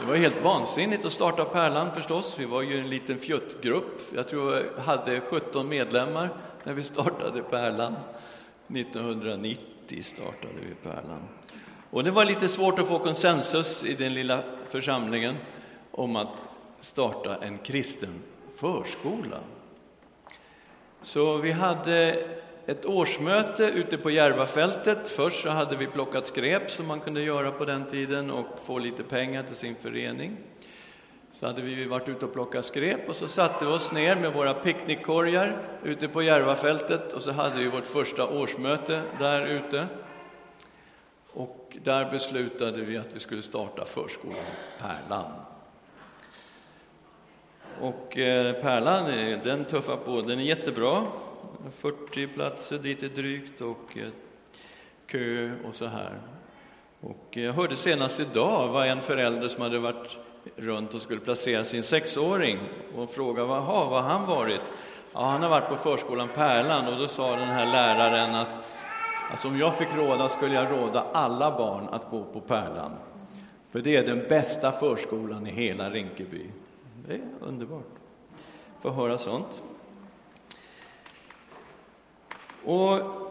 Det 0.00 0.06
var 0.06 0.16
helt 0.16 0.44
vansinnigt 0.44 1.04
att 1.04 1.12
starta 1.12 1.44
Pärlan 1.44 1.94
förstås. 1.94 2.36
Vi 2.38 2.44
var 2.44 2.62
ju 2.62 2.78
en 2.78 2.90
liten 2.90 3.18
fjuttgrupp. 3.18 4.00
Jag 4.14 4.28
tror 4.28 4.50
vi 4.50 4.82
hade 4.82 5.20
17 5.20 5.68
medlemmar 5.68 6.30
när 6.64 6.72
vi 6.72 6.82
startade 6.82 7.42
Pärlan. 7.42 7.96
1990 8.76 10.02
startade 10.02 10.54
vi 10.68 10.74
Pärlan. 10.90 11.28
Och 11.90 12.04
det 12.04 12.10
var 12.10 12.24
lite 12.24 12.48
svårt 12.48 12.78
att 12.78 12.88
få 12.88 12.98
konsensus 12.98 13.84
i 13.84 13.94
den 13.94 14.14
lilla 14.14 14.42
församlingen 14.68 15.36
om 15.90 16.16
att 16.16 16.42
starta 16.80 17.36
en 17.36 17.58
kristen 17.58 18.22
förskola. 18.56 19.38
Så 21.02 21.36
vi 21.36 21.52
hade 21.52 22.26
ett 22.66 22.86
årsmöte 22.86 23.64
ute 23.64 23.98
på 23.98 24.10
Järvafältet. 24.10 25.08
Först 25.08 25.42
så 25.42 25.48
hade 25.48 25.76
vi 25.76 25.86
plockat 25.86 26.26
skräp 26.26 26.70
som 26.70 26.86
man 26.86 27.00
kunde 27.00 27.22
göra 27.22 27.50
på 27.50 27.64
den 27.64 27.86
tiden 27.86 28.30
och 28.30 28.46
få 28.62 28.78
lite 28.78 29.02
pengar 29.02 29.42
till 29.42 29.56
sin 29.56 29.74
förening. 29.74 30.36
Så 31.32 31.46
hade 31.46 31.62
vi 31.62 31.84
varit 31.84 32.08
ute 32.08 32.24
och 32.24 32.32
plockat 32.32 32.64
skräp 32.64 33.08
och 33.08 33.16
så 33.16 33.28
satte 33.28 33.64
vi 33.64 33.70
oss 33.70 33.92
ner 33.92 34.16
med 34.16 34.32
våra 34.32 34.54
picknickkorgar 34.54 35.62
ute 35.82 36.08
på 36.08 36.22
Järvafältet 36.22 37.12
och 37.12 37.22
så 37.22 37.32
hade 37.32 37.58
vi 37.58 37.68
vårt 37.68 37.86
första 37.86 38.28
årsmöte 38.28 39.02
där 39.18 39.46
ute. 39.46 39.86
Och 41.32 41.76
där 41.82 42.10
beslutade 42.10 42.80
vi 42.80 42.96
att 42.96 43.14
vi 43.14 43.20
skulle 43.20 43.42
starta 43.42 43.84
förskolan 43.84 44.36
Pärlan. 44.78 45.32
Och 47.80 48.18
eh, 48.18 48.62
Pärlan, 48.62 49.04
den 49.44 49.64
tuffar 49.64 49.96
på, 49.96 50.20
den 50.20 50.38
är 50.38 50.44
jättebra. 50.44 51.06
40 51.76 52.26
platser 52.26 52.78
dit 52.78 53.02
är 53.02 53.08
drygt 53.08 53.60
och 53.60 53.98
eh, 53.98 54.08
kö 55.06 55.52
och 55.64 55.74
så 55.74 55.86
här. 55.86 56.18
Och 57.00 57.28
eh, 57.30 57.42
jag 57.42 57.52
hörde 57.52 57.76
senast 57.76 58.20
idag 58.20 58.68
var 58.68 58.84
en 58.84 59.00
förälder 59.00 59.48
som 59.48 59.62
hade 59.62 59.78
varit 59.78 60.16
runt 60.60 60.94
och 60.94 61.02
skulle 61.02 61.20
placera 61.20 61.64
sin 61.64 61.82
sexåring 61.82 62.58
och 62.96 63.10
frågade 63.10 63.48
vad 63.48 63.62
har 63.62 64.00
han 64.00 64.26
varit? 64.26 64.72
Ja, 65.12 65.24
han 65.24 65.42
har 65.42 65.50
varit 65.50 65.68
på 65.68 65.76
förskolan 65.76 66.28
Pärlan 66.34 66.86
och 66.86 66.98
då 66.98 67.08
sa 67.08 67.36
den 67.36 67.48
här 67.48 67.66
läraren 67.66 68.34
att 68.34 68.48
alltså, 69.30 69.48
om 69.48 69.58
jag 69.58 69.76
fick 69.76 69.88
råda 69.96 70.28
skulle 70.28 70.54
jag 70.54 70.70
råda 70.70 71.06
alla 71.12 71.58
barn 71.58 71.88
att 71.88 72.10
gå 72.10 72.24
på 72.24 72.40
Pärlan. 72.40 72.92
För 73.70 73.80
det 73.80 73.96
är 73.96 74.06
den 74.06 74.28
bästa 74.28 74.72
förskolan 74.72 75.46
i 75.46 75.50
hela 75.50 75.90
Rinkeby. 75.90 76.46
Det 77.06 77.14
är 77.14 77.20
underbart 77.40 77.86
att 78.76 78.82
få 78.82 78.90
höra 78.90 79.18
sånt. 79.18 79.62
Och 82.64 83.29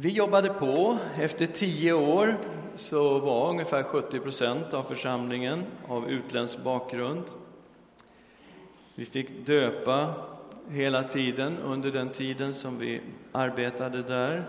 vi 0.00 0.08
jobbade 0.08 0.48
på. 0.48 0.98
Efter 1.18 1.46
tio 1.46 1.92
år 1.92 2.36
så 2.74 3.18
var 3.18 3.50
ungefär 3.50 3.82
70 3.82 4.20
procent 4.20 4.74
av 4.74 4.82
församlingen 4.82 5.64
av 5.88 6.10
utländsk 6.10 6.58
bakgrund. 6.58 7.24
Vi 8.94 9.04
fick 9.04 9.46
döpa 9.46 10.14
hela 10.68 11.02
tiden 11.02 11.58
under 11.58 11.90
den 11.90 12.08
tiden 12.08 12.54
som 12.54 12.78
vi 12.78 13.00
arbetade 13.32 14.02
där. 14.02 14.44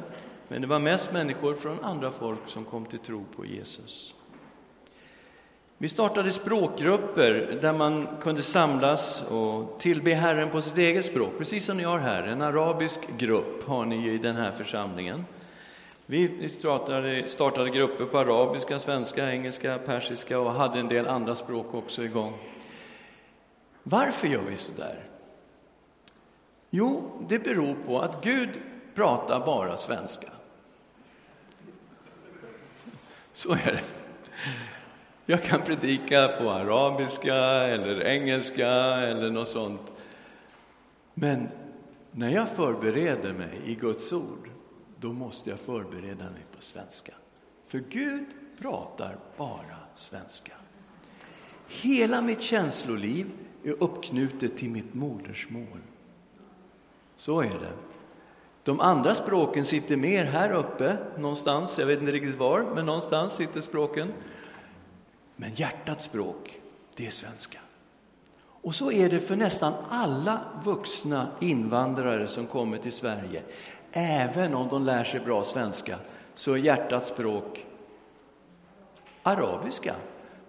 Men 0.47 0.61
det 0.61 0.67
var 0.67 0.79
mest 0.79 1.13
människor 1.13 1.53
från 1.53 1.83
andra 1.83 2.11
folk 2.11 2.39
som 2.45 2.65
kom 2.65 2.85
till 2.85 2.99
tro 2.99 3.25
på 3.35 3.45
Jesus. 3.45 4.13
Vi 5.77 5.89
startade 5.89 6.31
språkgrupper 6.31 7.59
där 7.61 7.73
man 7.73 8.07
kunde 8.21 8.41
samlas 8.41 9.23
och 9.29 9.79
tillbe 9.79 10.13
Herren 10.13 10.49
på 10.49 10.61
sitt 10.61 10.77
eget 10.77 11.05
språk, 11.05 11.31
precis 11.37 11.65
som 11.65 11.77
ni 11.77 11.83
har 11.83 11.99
här. 11.99 12.23
En 12.23 12.41
arabisk 12.41 12.99
grupp 13.17 13.63
har 13.63 13.85
ni 13.85 14.09
i 14.09 14.17
den 14.17 14.35
här 14.35 14.51
församlingen. 14.51 15.25
Vi 16.11 16.49
startade, 16.49 17.27
startade 17.27 17.69
grupper 17.69 18.05
på 18.05 18.19
arabiska, 18.19 18.79
svenska, 18.79 19.31
engelska, 19.31 19.77
persiska 19.77 20.39
och 20.39 20.53
hade 20.53 20.79
en 20.79 20.87
del 20.87 21.07
andra 21.07 21.35
språk 21.35 21.73
också 21.73 22.03
igång. 22.03 22.33
Varför 23.83 24.27
gör 24.27 24.41
vi 24.41 24.57
så 24.57 24.71
där? 24.77 25.03
Jo, 26.69 27.11
det 27.29 27.39
beror 27.39 27.75
på 27.85 27.99
att 27.99 28.23
Gud 28.23 28.49
pratar 28.95 29.45
bara 29.45 29.77
svenska. 29.77 30.27
Så 33.33 33.51
är 33.51 33.65
det. 33.65 33.83
Jag 35.25 35.43
kan 35.43 35.61
predika 35.61 36.27
på 36.27 36.49
arabiska 36.49 37.35
eller 37.35 38.03
engelska 38.03 38.69
eller 38.95 39.31
något 39.31 39.47
sånt. 39.47 39.91
Men 41.13 41.49
när 42.11 42.29
jag 42.29 42.49
förbereder 42.49 43.33
mig 43.33 43.61
i 43.65 43.75
Guds 43.75 44.13
ord, 44.13 44.48
då 44.99 45.13
måste 45.13 45.49
jag 45.49 45.59
förbereda 45.59 46.23
mig 46.23 46.45
på 46.55 46.61
svenska. 46.61 47.13
För 47.67 47.79
Gud 47.79 48.25
pratar 48.59 49.17
bara 49.37 49.77
svenska. 49.95 50.53
Hela 51.67 52.21
mitt 52.21 52.41
känsloliv 52.41 53.31
är 53.63 53.83
uppknutet 53.83 54.57
till 54.57 54.69
mitt 54.69 54.93
modersmål. 54.93 55.79
Så 57.15 57.41
är 57.41 57.59
det. 57.59 57.73
De 58.63 58.79
andra 58.79 59.15
språken 59.15 59.65
sitter 59.65 59.97
mer 59.97 60.25
här 60.25 60.51
uppe 60.51 60.97
någonstans, 61.17 61.79
jag 61.79 61.85
vet 61.85 61.99
inte 61.99 62.11
riktigt 62.11 62.37
var, 62.37 62.65
men 62.75 62.85
någonstans 62.85 63.33
sitter 63.33 63.61
språken. 63.61 64.13
Men 65.35 65.53
hjärtats 65.53 66.05
språk, 66.05 66.59
det 66.95 67.07
är 67.07 67.11
svenska. 67.11 67.59
Och 68.61 68.75
så 68.75 68.91
är 68.91 69.09
det 69.09 69.19
för 69.19 69.35
nästan 69.35 69.73
alla 69.89 70.39
vuxna 70.63 71.27
invandrare 71.39 72.27
som 72.27 72.47
kommer 72.47 72.77
till 72.77 72.91
Sverige. 72.91 73.43
Även 73.91 74.55
om 74.55 74.67
de 74.69 74.85
lär 74.85 75.03
sig 75.03 75.19
bra 75.19 75.43
svenska 75.43 75.95
så 76.35 76.53
är 76.53 76.57
hjärtats 76.57 77.09
språk 77.09 77.65
arabiska. 79.23 79.95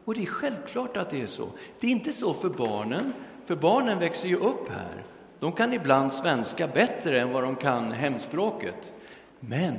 Och 0.05 0.15
det 0.15 0.23
är 0.23 0.27
självklart 0.27 0.97
att 0.97 1.11
det 1.11 1.23
är 1.23 1.27
så. 1.27 1.49
Det 1.81 1.87
är 1.87 1.91
inte 1.91 2.13
så 2.13 2.35
för 2.35 2.49
barnen, 2.49 3.13
för 3.47 3.57
barnen 3.57 3.99
växer 3.99 4.29
ju 4.29 4.37
upp 4.37 4.69
här. 4.69 5.05
De 5.41 5.53
kan 5.53 5.73
ibland 5.73 6.13
svenska 6.13 6.67
bättre 6.67 7.21
än 7.21 7.33
vad 7.33 7.43
de 7.43 7.57
kan 7.57 7.93
hemspråket. 7.93 8.93
Men 9.41 9.77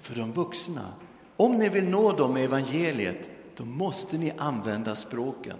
för 0.00 0.14
de 0.14 0.32
vuxna, 0.32 0.92
om 1.36 1.52
ni 1.52 1.68
vill 1.68 1.88
nå 1.88 2.12
dem 2.12 2.32
med 2.32 2.44
evangeliet, 2.44 3.28
då 3.56 3.64
måste 3.64 4.16
ni 4.16 4.32
använda 4.38 4.96
språken. 4.96 5.56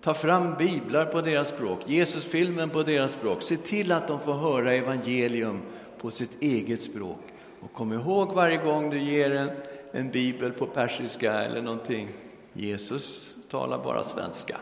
Ta 0.00 0.14
fram 0.14 0.54
biblar 0.54 1.04
på 1.04 1.20
deras 1.20 1.48
språk, 1.48 1.80
Jesusfilmen 1.86 2.70
på 2.70 2.82
deras 2.82 3.12
språk. 3.12 3.42
Se 3.42 3.56
till 3.56 3.92
att 3.92 4.08
de 4.08 4.20
får 4.20 4.34
höra 4.34 4.74
evangelium 4.74 5.60
på 6.00 6.10
sitt 6.10 6.42
eget 6.42 6.82
språk. 6.82 7.20
Och 7.60 7.72
kom 7.72 7.92
ihåg 7.92 8.32
varje 8.32 8.56
gång 8.56 8.90
du 8.90 8.98
ger 8.98 9.30
en, 9.30 9.50
en 9.92 10.10
bibel 10.10 10.52
på 10.52 10.66
persiska 10.66 11.32
eller 11.32 11.62
någonting, 11.62 12.08
Jesus 12.52 13.36
talar 13.50 13.84
bara 13.84 14.04
svenska. 14.04 14.56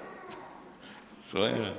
Så 1.25 1.43
är 1.43 1.59
det. 1.59 1.73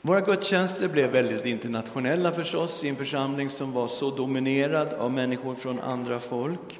Våra 0.00 0.20
gudstjänster 0.20 0.88
blev 0.88 1.10
väldigt 1.10 1.46
internationella 1.46 2.32
förstås 2.32 2.84
i 2.84 2.88
en 2.88 2.96
församling 2.96 3.50
som 3.50 3.72
var 3.72 3.88
så 3.88 4.10
dominerad 4.10 4.92
av 4.92 5.12
människor 5.12 5.54
från 5.54 5.80
andra 5.80 6.18
folk. 6.18 6.78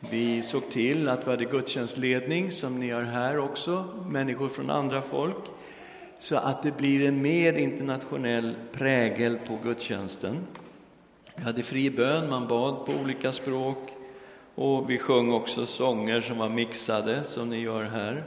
Vi 0.00 0.42
såg 0.42 0.70
till 0.70 1.08
att 1.08 1.26
vi 1.26 1.30
hade 1.30 1.44
gudstjänstledning, 1.44 2.50
som 2.50 2.80
ni 2.80 2.90
har 2.90 3.02
här 3.02 3.38
också, 3.38 3.84
människor 4.08 4.48
från 4.48 4.70
andra 4.70 5.02
folk, 5.02 5.44
så 6.18 6.36
att 6.36 6.62
det 6.62 6.76
blir 6.76 7.08
en 7.08 7.22
mer 7.22 7.52
internationell 7.52 8.54
prägel 8.72 9.38
på 9.46 9.58
gudstjänsten. 9.62 10.38
Vi 11.36 11.42
hade 11.42 11.62
fri 11.62 11.90
bön, 11.90 12.30
man 12.30 12.48
bad 12.48 12.86
på 12.86 12.92
olika 12.92 13.32
språk 13.32 13.92
och 14.54 14.90
vi 14.90 14.98
sjöng 14.98 15.32
också 15.32 15.66
sånger 15.66 16.20
som 16.20 16.38
var 16.38 16.48
mixade, 16.48 17.24
som 17.24 17.50
ni 17.50 17.60
gör 17.60 17.84
här. 17.84 18.24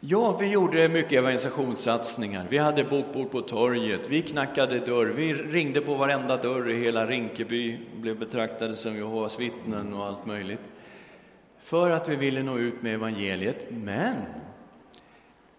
Ja, 0.00 0.36
vi 0.40 0.46
gjorde 0.46 0.88
mycket 0.88 1.12
evangelisationssatsningar. 1.12 2.46
Vi 2.50 2.58
hade 2.58 2.84
bokbord 2.84 3.30
på 3.30 3.40
torget, 3.40 4.08
vi 4.08 4.22
knackade 4.22 4.78
dörr, 4.78 5.06
vi 5.06 5.34
ringde 5.34 5.80
på 5.80 5.94
varenda 5.94 6.36
dörr 6.36 6.70
i 6.70 6.84
hela 6.84 7.06
Rinkeby, 7.06 7.78
blev 7.96 8.18
betraktade 8.18 8.76
som 8.76 8.96
Jehovas 8.96 9.40
vittnen 9.40 9.94
och 9.94 10.06
allt 10.06 10.26
möjligt. 10.26 10.60
För 11.62 11.90
att 11.90 12.08
vi 12.08 12.16
ville 12.16 12.42
nå 12.42 12.58
ut 12.58 12.82
med 12.82 12.94
evangeliet, 12.94 13.66
men 13.70 14.14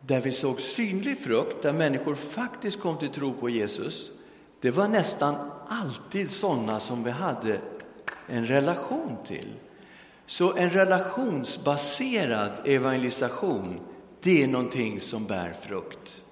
där 0.08 0.20
vi 0.20 0.32
såg 0.32 0.60
synlig 0.60 1.18
frukt, 1.18 1.62
där 1.62 1.74
människor 1.74 2.16
faktiskt 2.16 2.80
kom 2.80 2.98
till 2.98 3.10
tro 3.10 3.34
på 3.34 3.50
Jesus, 3.50 4.12
det 4.62 4.72
var 4.72 4.88
nästan 4.88 5.36
alltid 5.68 6.30
sådana 6.30 6.80
som 6.80 7.04
vi 7.04 7.12
hade 7.12 7.60
en 8.28 8.46
relation 8.46 9.18
till. 9.26 9.54
Så 10.26 10.56
en 10.56 10.70
relationsbaserad 10.70 12.52
evangelisation 12.66 13.80
det 14.22 14.44
är 14.44 14.48
någonting 14.48 15.02
som 15.02 15.26
bär 15.26 15.54
frukt. 15.62 16.24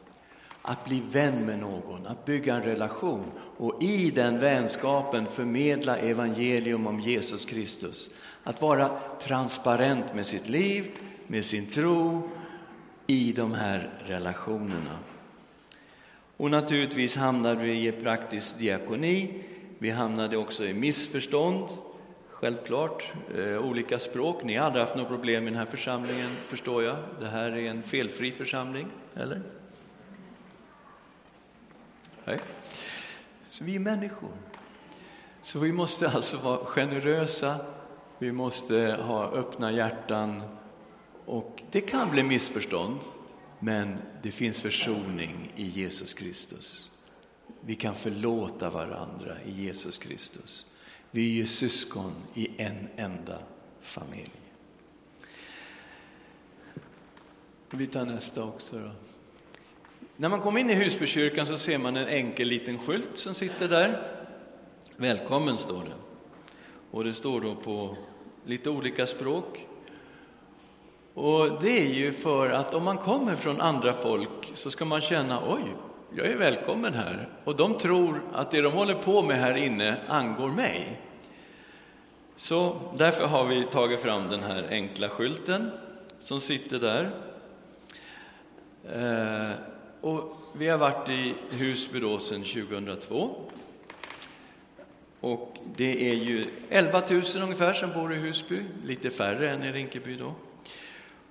Att 0.62 0.86
bli 0.86 1.04
vän 1.12 1.46
med 1.46 1.60
någon, 1.60 2.08
att 2.08 2.26
bygga 2.26 2.56
en 2.56 2.64
relation 2.64 3.24
och 3.58 3.84
i 3.84 4.12
den 4.12 4.40
vänskapen 4.40 5.26
förmedla 5.26 5.98
evangelium 5.98 6.88
om 6.88 7.00
Jesus 7.00 7.46
Kristus. 7.46 8.10
Att 8.44 8.62
vara 8.62 9.00
transparent 9.22 10.16
med 10.16 10.26
sitt 10.26 10.50
liv, 10.50 10.86
med 11.28 11.46
sin 11.46 11.68
tro 11.68 12.30
i 13.08 13.32
de 13.32 13.54
här 13.54 13.90
relationerna. 14.06 15.00
Och 16.38 16.52
naturligtvis 16.52 17.16
hamnade 17.16 17.64
vi 17.64 17.88
i 17.88 17.92
praktisk 17.92 18.60
diakoni. 18.60 19.44
Vi 19.78 19.90
hamnade 19.90 20.38
också 20.38 20.66
i 20.66 20.74
missförstånd 20.74 21.70
självklart. 22.30 23.14
Eh, 23.36 23.58
olika 23.58 24.00
språk. 24.00 24.44
Ni 24.44 24.56
har 24.56 24.66
aldrig 24.66 24.82
haft 24.82 24.96
något 24.96 25.08
problem 25.08 25.44
i 25.44 25.50
den 25.50 25.60
här 25.60 25.66
församlingen, 25.66 26.30
förstår 26.48 26.84
jag. 26.84 26.98
Det 27.20 27.28
här 27.28 27.52
är 27.52 27.70
en 27.70 27.84
felfri 27.84 28.32
församling, 28.32 28.88
eller? 29.16 29.42
Nej. 32.26 32.40
Så 33.50 33.64
vi 33.64 33.76
är 33.76 33.80
människor. 33.80 34.30
Så 35.42 35.60
vi 35.60 35.72
måste 35.72 36.10
alltså 36.10 36.38
vara 36.38 36.66
generösa, 36.66 37.56
vi 38.20 38.32
måste 38.32 39.00
ha 39.02 39.32
öppna 39.32 39.72
hjärtan 39.72 40.44
och 41.26 41.55
det 41.76 41.82
kan 41.82 42.12
bli 42.12 42.24
missförstånd, 42.24 43.00
men 43.60 43.98
det 44.24 44.32
finns 44.32 44.62
försoning 44.62 45.52
i 45.56 45.64
Jesus 45.64 46.14
Kristus. 46.14 46.92
Vi 47.62 47.76
kan 47.76 47.96
förlåta 47.96 48.70
varandra 48.70 49.38
i 49.46 49.52
Jesus 49.52 49.98
Kristus. 49.98 50.68
Vi 51.12 51.26
är 51.26 51.34
ju 51.34 51.46
syskon 51.46 52.14
i 52.34 52.50
en 52.58 52.88
enda 52.96 53.40
familj. 53.82 54.32
Vi 57.70 57.88
tar 57.88 58.06
nästa 58.06 58.44
också. 58.44 58.80
Då. 58.80 58.92
När 60.16 60.30
man 60.30 60.42
kommer 60.42 60.60
in 60.60 60.70
i 60.70 60.74
Husbykyrkan 60.74 61.46
så 61.46 61.58
ser 61.58 61.78
man 61.78 61.98
en 61.98 62.08
enkel 62.08 62.48
liten 62.48 62.80
skylt 62.80 63.10
som 63.16 63.34
sitter 63.34 63.68
där. 63.70 64.22
Välkommen, 64.96 65.58
står 65.58 65.84
det. 65.84 65.96
Och 66.92 67.04
det 67.04 67.14
står 67.14 67.42
då 67.42 67.56
på 67.56 67.98
lite 68.46 68.70
olika 68.70 69.08
språk. 69.08 69.68
Och 71.16 71.62
det 71.62 71.82
är 71.82 71.94
ju 71.94 72.14
för 72.14 72.50
att 72.50 72.74
om 72.74 72.84
man 72.84 72.98
kommer 72.98 73.36
från 73.36 73.62
andra 73.62 73.94
folk 73.94 74.52
så 74.54 74.72
ska 74.72 74.86
man 74.86 75.02
känna, 75.02 75.54
oj, 75.54 75.64
jag 76.16 76.26
är 76.26 76.38
välkommen 76.38 76.94
här. 76.94 77.30
Och 77.44 77.56
de 77.56 77.78
tror 77.78 78.22
att 78.34 78.52
det 78.52 78.62
de 78.62 78.74
håller 78.74 78.94
på 78.94 79.22
med 79.22 79.38
här 79.38 79.56
inne 79.56 79.98
angår 80.08 80.50
mig. 80.50 81.02
Så 82.36 82.78
därför 82.98 83.28
har 83.28 83.46
vi 83.46 83.64
tagit 83.64 84.00
fram 84.00 84.30
den 84.30 84.44
här 84.44 84.68
enkla 84.70 85.10
skylten 85.10 85.72
som 86.20 86.40
sitter 86.40 86.80
där. 86.80 87.12
Eh, 88.94 89.58
och 90.02 90.38
vi 90.54 90.68
har 90.68 90.78
varit 90.78 91.10
i 91.10 91.34
Husby 91.50 92.00
då 92.00 92.20
sedan 92.20 92.44
2002. 92.44 93.36
Och 95.20 95.58
det 95.76 96.12
är 96.12 96.16
ju 96.16 96.48
11 96.70 97.04
000 97.10 97.24
ungefär 97.42 97.74
som 97.74 97.94
bor 97.94 98.14
i 98.14 98.18
Husby, 98.18 98.64
lite 98.86 99.10
färre 99.10 99.50
än 99.50 99.64
i 99.64 99.72
Rinkeby 99.72 100.16
då 100.16 100.34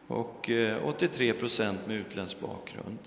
och 0.07 0.51
eh, 0.51 0.87
83 0.87 1.33
procent 1.33 1.79
med 1.87 1.97
utländsk 1.97 2.40
bakgrund. 2.40 2.99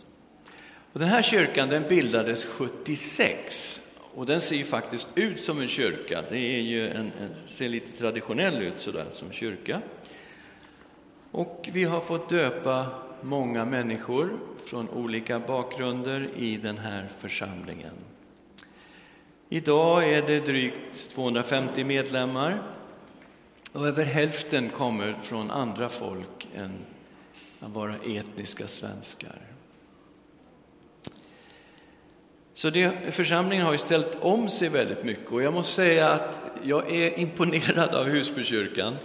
Och 0.93 0.99
den 0.99 1.09
här 1.09 1.21
kyrkan 1.21 1.69
den 1.69 1.87
bildades 1.87 2.45
76 2.45 3.81
och 4.15 4.25
den 4.25 4.41
ser 4.41 4.55
ju 4.55 4.63
faktiskt 4.63 5.17
ut 5.17 5.43
som 5.43 5.61
en 5.61 5.67
kyrka. 5.67 6.23
Det 6.29 6.37
är 6.37 6.61
ju 6.61 6.87
en, 6.87 7.11
en, 7.21 7.29
ser 7.45 7.69
lite 7.69 7.97
traditionell 7.97 8.61
ut 8.61 8.79
sådär 8.79 9.07
som 9.11 9.31
kyrka. 9.31 9.81
Och 11.31 11.69
vi 11.73 11.83
har 11.83 11.99
fått 11.99 12.29
döpa 12.29 12.85
många 13.21 13.65
människor 13.65 14.39
från 14.65 14.89
olika 14.89 15.39
bakgrunder 15.39 16.29
i 16.35 16.57
den 16.57 16.77
här 16.77 17.07
församlingen. 17.19 17.93
Idag 19.49 20.09
är 20.09 20.21
det 20.21 20.39
drygt 20.39 21.09
250 21.09 21.83
medlemmar 21.83 22.61
och 23.77 23.87
över 23.87 24.05
hälften 24.05 24.69
kommer 24.69 25.13
från 25.21 25.51
andra 25.51 25.89
folk 25.89 26.47
än 26.55 26.71
bara 27.59 27.95
etniska 27.95 28.67
svenskar. 28.67 29.41
Så 32.53 32.69
det, 32.69 33.13
församlingen 33.13 33.65
har 33.65 33.71
ju 33.71 33.77
ställt 33.77 34.17
om 34.21 34.49
sig 34.49 34.69
väldigt 34.69 35.03
mycket 35.03 35.31
och 35.31 35.41
jag 35.41 35.53
måste 35.53 35.73
säga 35.73 36.09
att 36.09 36.41
jag 36.63 36.91
är 36.91 37.19
imponerad 37.19 37.95
av 37.95 38.05
Husbykyrkan. 38.05 38.95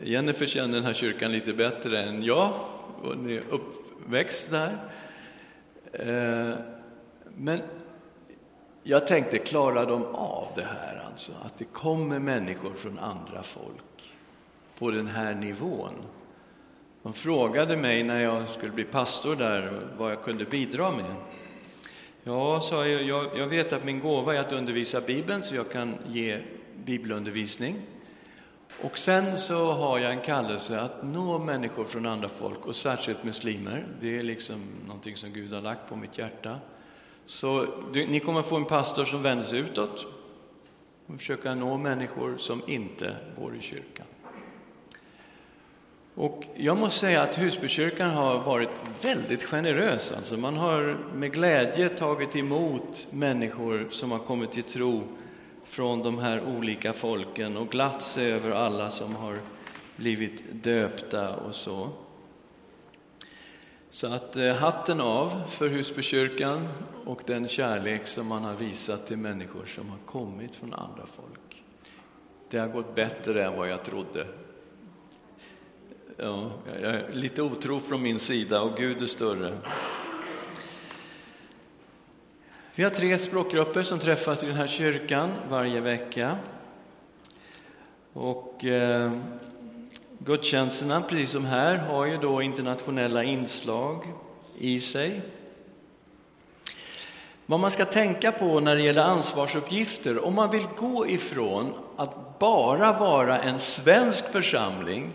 Jennifer 0.00 0.46
känner 0.46 0.74
den 0.74 0.84
här 0.84 0.92
kyrkan 0.92 1.32
lite 1.32 1.52
bättre 1.52 2.02
än 2.02 2.22
jag, 2.22 2.54
och 3.02 3.18
ni 3.18 3.34
är 3.34 3.42
uppväxt 3.50 4.50
där. 4.50 4.78
Eh, 5.92 6.58
men 7.36 7.60
jag 8.82 9.06
tänkte, 9.06 9.38
klarar 9.38 9.86
de 9.86 10.04
av 10.14 10.48
det 10.56 10.64
här 10.64 11.02
alltså? 11.12 11.32
Att 11.44 11.58
det 11.58 11.64
kommer 11.64 12.18
människor 12.18 12.74
från 12.74 12.98
andra 12.98 13.42
folk 13.42 13.91
på 14.78 14.90
den 14.90 15.06
här 15.06 15.34
nivån? 15.34 15.94
De 17.02 17.12
frågade 17.12 17.76
mig 17.76 18.02
när 18.02 18.22
jag 18.22 18.48
skulle 18.48 18.72
bli 18.72 18.84
pastor 18.84 19.36
där 19.36 19.80
vad 19.98 20.12
jag 20.12 20.22
kunde 20.22 20.44
bidra 20.44 20.90
med. 20.90 21.14
Ja, 22.24 22.60
sa 22.60 22.86
jag, 22.86 23.02
jag, 23.02 23.38
jag 23.38 23.46
vet 23.46 23.72
att 23.72 23.84
min 23.84 24.00
gåva 24.00 24.34
är 24.34 24.38
att 24.38 24.52
undervisa 24.52 25.00
Bibeln, 25.00 25.42
så 25.42 25.54
jag 25.54 25.70
kan 25.70 25.94
ge 26.08 26.40
bibelundervisning. 26.84 27.76
Och 28.80 28.98
sen 28.98 29.38
så 29.38 29.72
har 29.72 29.98
jag 29.98 30.12
en 30.12 30.20
kallelse 30.20 30.80
att 30.80 31.02
nå 31.02 31.38
människor 31.38 31.84
från 31.84 32.06
andra 32.06 32.28
folk, 32.28 32.66
och 32.66 32.76
särskilt 32.76 33.24
muslimer. 33.24 33.86
Det 34.00 34.18
är 34.18 34.22
liksom 34.22 34.62
någonting 34.86 35.16
som 35.16 35.32
Gud 35.32 35.52
har 35.52 35.60
lagt 35.60 35.88
på 35.88 35.96
mitt 35.96 36.18
hjärta. 36.18 36.58
Så 37.26 37.66
du, 37.92 38.06
ni 38.06 38.20
kommer 38.20 38.42
få 38.42 38.56
en 38.56 38.64
pastor 38.64 39.04
som 39.04 39.22
vänder 39.22 39.44
sig 39.44 39.58
utåt 39.58 40.06
och 41.06 41.16
försöka 41.16 41.54
nå 41.54 41.76
människor 41.76 42.36
som 42.36 42.62
inte 42.66 43.16
går 43.38 43.56
i 43.56 43.60
kyrkan. 43.60 44.06
Och 46.14 46.44
jag 46.54 46.76
måste 46.76 46.98
säga 46.98 47.22
att 47.22 47.38
Husbykyrkan 47.38 48.10
har 48.10 48.38
varit 48.38 48.70
väldigt 49.02 49.42
generös. 49.44 50.12
Alltså 50.12 50.36
man 50.36 50.56
har 50.56 50.98
med 51.14 51.32
glädje 51.32 51.88
tagit 51.88 52.36
emot 52.36 53.06
människor 53.10 53.88
som 53.90 54.10
har 54.10 54.18
kommit 54.18 54.52
till 54.52 54.62
tro 54.62 55.02
från 55.64 56.02
de 56.02 56.18
här 56.18 56.42
olika 56.56 56.92
folken 56.92 57.56
och 57.56 57.68
glatt 57.68 58.02
sig 58.02 58.32
över 58.32 58.50
alla 58.50 58.90
som 58.90 59.16
har 59.16 59.38
blivit 59.96 60.42
döpta 60.64 61.36
och 61.36 61.54
så. 61.54 61.88
Så 63.90 64.06
att 64.06 64.36
eh, 64.36 64.54
hatten 64.54 65.00
av 65.00 65.42
för 65.48 65.68
Husbykyrkan 65.68 66.68
och 67.04 67.22
den 67.26 67.48
kärlek 67.48 68.06
som 68.06 68.26
man 68.26 68.44
har 68.44 68.54
visat 68.54 69.06
till 69.06 69.16
människor 69.16 69.64
som 69.64 69.88
har 69.88 69.98
kommit 70.06 70.54
från 70.54 70.74
andra 70.74 71.06
folk. 71.06 71.62
Det 72.50 72.58
har 72.58 72.68
gått 72.68 72.94
bättre 72.94 73.44
än 73.44 73.56
vad 73.56 73.68
jag 73.68 73.84
trodde 73.84 74.26
Ja, 76.24 76.50
jag 76.82 76.94
är 76.94 77.12
lite 77.12 77.42
otro 77.42 77.80
från 77.80 78.02
min 78.02 78.18
sida 78.18 78.62
och 78.62 78.76
Gud 78.76 79.02
är 79.02 79.06
större. 79.06 79.58
Vi 82.74 82.82
har 82.82 82.90
tre 82.90 83.18
språkgrupper 83.18 83.82
som 83.82 83.98
träffas 83.98 84.42
i 84.42 84.46
den 84.46 84.56
här 84.56 84.66
kyrkan 84.66 85.30
varje 85.50 85.80
vecka. 85.80 86.36
Och 88.12 88.64
eh, 88.64 89.12
gudstjänsterna, 90.18 91.00
precis 91.00 91.30
som 91.30 91.44
här, 91.44 91.76
har 91.76 92.06
ju 92.06 92.16
då 92.16 92.42
internationella 92.42 93.24
inslag 93.24 94.06
i 94.58 94.80
sig. 94.80 95.20
Vad 97.46 97.60
man 97.60 97.70
ska 97.70 97.84
tänka 97.84 98.32
på 98.32 98.60
när 98.60 98.76
det 98.76 98.82
gäller 98.82 99.04
ansvarsuppgifter, 99.04 100.24
om 100.24 100.34
man 100.34 100.50
vill 100.50 100.66
gå 100.76 101.06
ifrån 101.08 101.74
att 101.96 102.38
bara 102.38 102.98
vara 102.98 103.40
en 103.40 103.58
svensk 103.58 104.32
församling 104.32 105.12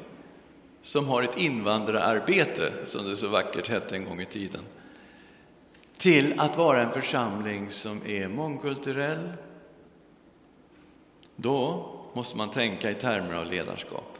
som 0.88 1.08
har 1.08 1.24
ett 1.24 1.38
invandrararbete, 1.38 2.74
som 2.86 3.06
det 3.10 3.18
så 3.18 3.28
vackert 3.28 3.68
hette 3.68 3.96
en 3.96 4.06
gång 4.06 4.22
i 4.22 4.26
tiden, 4.26 4.62
till 5.98 6.40
att 6.40 6.58
vara 6.58 6.82
en 6.82 6.92
församling 6.92 7.72
som 7.72 8.06
är 8.06 8.28
mångkulturell, 8.28 9.34
då 11.36 11.90
måste 12.14 12.38
man 12.38 12.52
tänka 12.52 12.92
i 12.92 12.96
termer 12.96 13.34
av 13.34 13.52
ledarskap. 13.52 14.18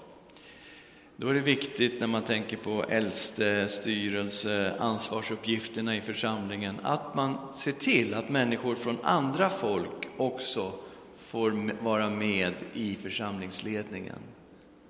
Då 1.16 1.28
är 1.28 1.34
det 1.34 1.40
viktigt 1.40 2.00
när 2.00 2.08
man 2.08 2.24
tänker 2.24 2.58
på 2.58 2.84
äldste, 2.84 3.68
styrelse, 3.68 4.76
ansvarsuppgifterna 4.80 5.96
i 5.96 6.02
församlingen, 6.02 6.76
att 6.84 7.16
man 7.16 7.38
ser 7.56 7.72
till 7.72 8.14
att 8.14 8.30
människor 8.30 8.76
från 8.76 8.98
andra 9.04 9.50
folk 9.50 10.08
också 10.18 10.72
får 11.18 11.84
vara 11.84 12.10
med 12.10 12.54
i 12.74 12.96
församlingsledningen. 12.96 14.20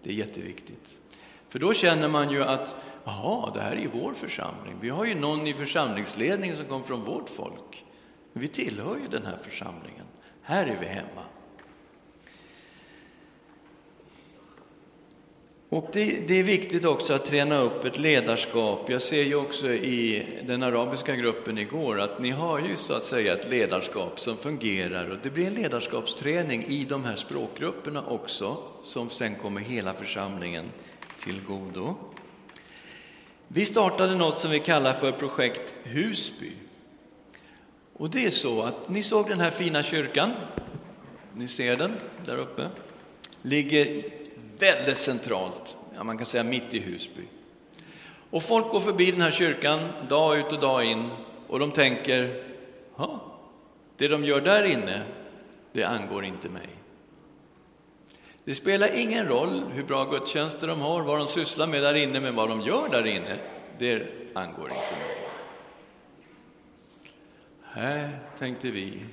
Det 0.03 0.09
är 0.09 0.13
jätteviktigt. 0.13 0.96
För 1.49 1.59
då 1.59 1.73
känner 1.73 2.07
man 2.07 2.31
ju 2.31 2.43
att, 2.43 2.75
jaha, 3.03 3.51
det 3.53 3.61
här 3.61 3.71
är 3.71 3.79
ju 3.79 3.89
vår 3.93 4.13
församling. 4.13 4.75
Vi 4.81 4.89
har 4.89 5.05
ju 5.05 5.15
någon 5.15 5.47
i 5.47 5.53
församlingsledningen 5.53 6.57
som 6.57 6.65
kommer 6.65 6.85
från 6.85 7.03
vårt 7.03 7.29
folk. 7.29 7.85
Vi 8.33 8.47
tillhör 8.47 8.97
ju 8.97 9.07
den 9.07 9.25
här 9.25 9.37
församlingen. 9.41 10.05
Här 10.41 10.65
är 10.65 10.77
vi 10.79 10.85
hemma. 10.85 11.23
Och 15.69 15.89
det, 15.93 16.27
det, 16.27 16.39
är 16.39 16.43
viktigt 16.43 16.85
också 16.85 17.13
att 17.13 17.25
träna 17.25 17.57
upp 17.57 17.85
ett 17.85 17.97
ledarskap. 17.97 18.89
Jag 18.89 19.01
ser 19.01 19.23
ju 19.23 19.35
också 19.35 19.69
i 19.73 20.27
den 20.47 20.63
arabiska 20.63 21.15
gruppen 21.15 21.57
igår 21.57 21.99
att 21.99 22.19
ni 22.19 22.31
har 22.31 22.59
ju 22.59 22.75
så 22.75 22.93
att 22.93 23.03
säga 23.03 23.33
ett 23.33 23.49
ledarskap 23.49 24.19
som 24.19 24.37
fungerar 24.37 25.09
och 25.09 25.17
det 25.23 25.29
blir 25.29 25.47
en 25.47 25.53
ledarskapsträning 25.53 26.65
i 26.65 26.85
de 26.85 27.03
här 27.03 27.15
språkgrupperna 27.15 28.03
också 28.07 28.57
som 28.83 29.09
sen 29.09 29.35
kommer 29.35 29.61
hela 29.61 29.93
församlingen 29.93 30.65
till 31.27 31.41
godo. 31.47 31.95
Vi 33.47 33.65
startade 33.65 34.15
något 34.15 34.37
som 34.37 34.51
vi 34.51 34.59
kallar 34.59 34.93
för 34.93 35.11
projekt 35.11 35.73
Husby. 35.83 36.51
Och 37.93 38.09
det 38.09 38.25
är 38.25 38.31
så 38.31 38.61
att 38.61 38.89
ni 38.89 39.03
såg 39.03 39.29
den 39.29 39.39
här 39.39 39.49
fina 39.49 39.83
kyrkan. 39.83 40.31
Ni 41.33 41.47
ser 41.47 41.75
den 41.75 41.95
där 42.25 42.37
uppe. 42.37 42.69
Ligger 43.41 44.03
väldigt 44.59 44.97
centralt, 44.97 45.75
ja, 45.95 46.03
man 46.03 46.17
kan 46.17 46.27
säga 46.27 46.43
mitt 46.43 46.73
i 46.73 46.79
Husby. 46.79 47.23
Och 48.29 48.43
folk 48.43 48.69
går 48.69 48.79
förbi 48.79 49.11
den 49.11 49.21
här 49.21 49.31
kyrkan 49.31 49.79
dag 50.09 50.39
ut 50.39 50.53
och 50.53 50.59
dag 50.59 50.85
in 50.85 51.09
och 51.47 51.59
de 51.59 51.71
tänker, 51.71 52.43
ja, 52.97 53.21
det 53.97 54.07
de 54.07 54.23
gör 54.25 54.41
där 54.41 54.63
inne, 54.63 55.01
det 55.71 55.83
angår 55.83 56.25
inte 56.25 56.49
mig. 56.49 56.76
Det 58.47 58.55
spelar 58.55 58.95
ingen 58.95 59.27
roll 59.27 59.63
hur 59.73 59.83
bra 59.83 60.05
gudstjänster 60.05 60.67
de 60.67 60.79
har, 60.79 61.01
vad 61.01 61.19
de 61.19 61.27
sysslar 61.27 61.67
med 61.67 61.83
där 61.83 61.93
inne, 61.93 62.19
men 62.19 62.35
vad 62.35 62.49
de 62.49 62.61
gör 62.61 62.89
där 62.89 63.07
inne, 63.07 63.37
det 63.79 64.07
angår 64.33 64.69
inte 64.69 64.99
mig. 64.99 65.17
Här 67.61 68.19
tänkte 68.39 68.67
vi, 68.69 69.05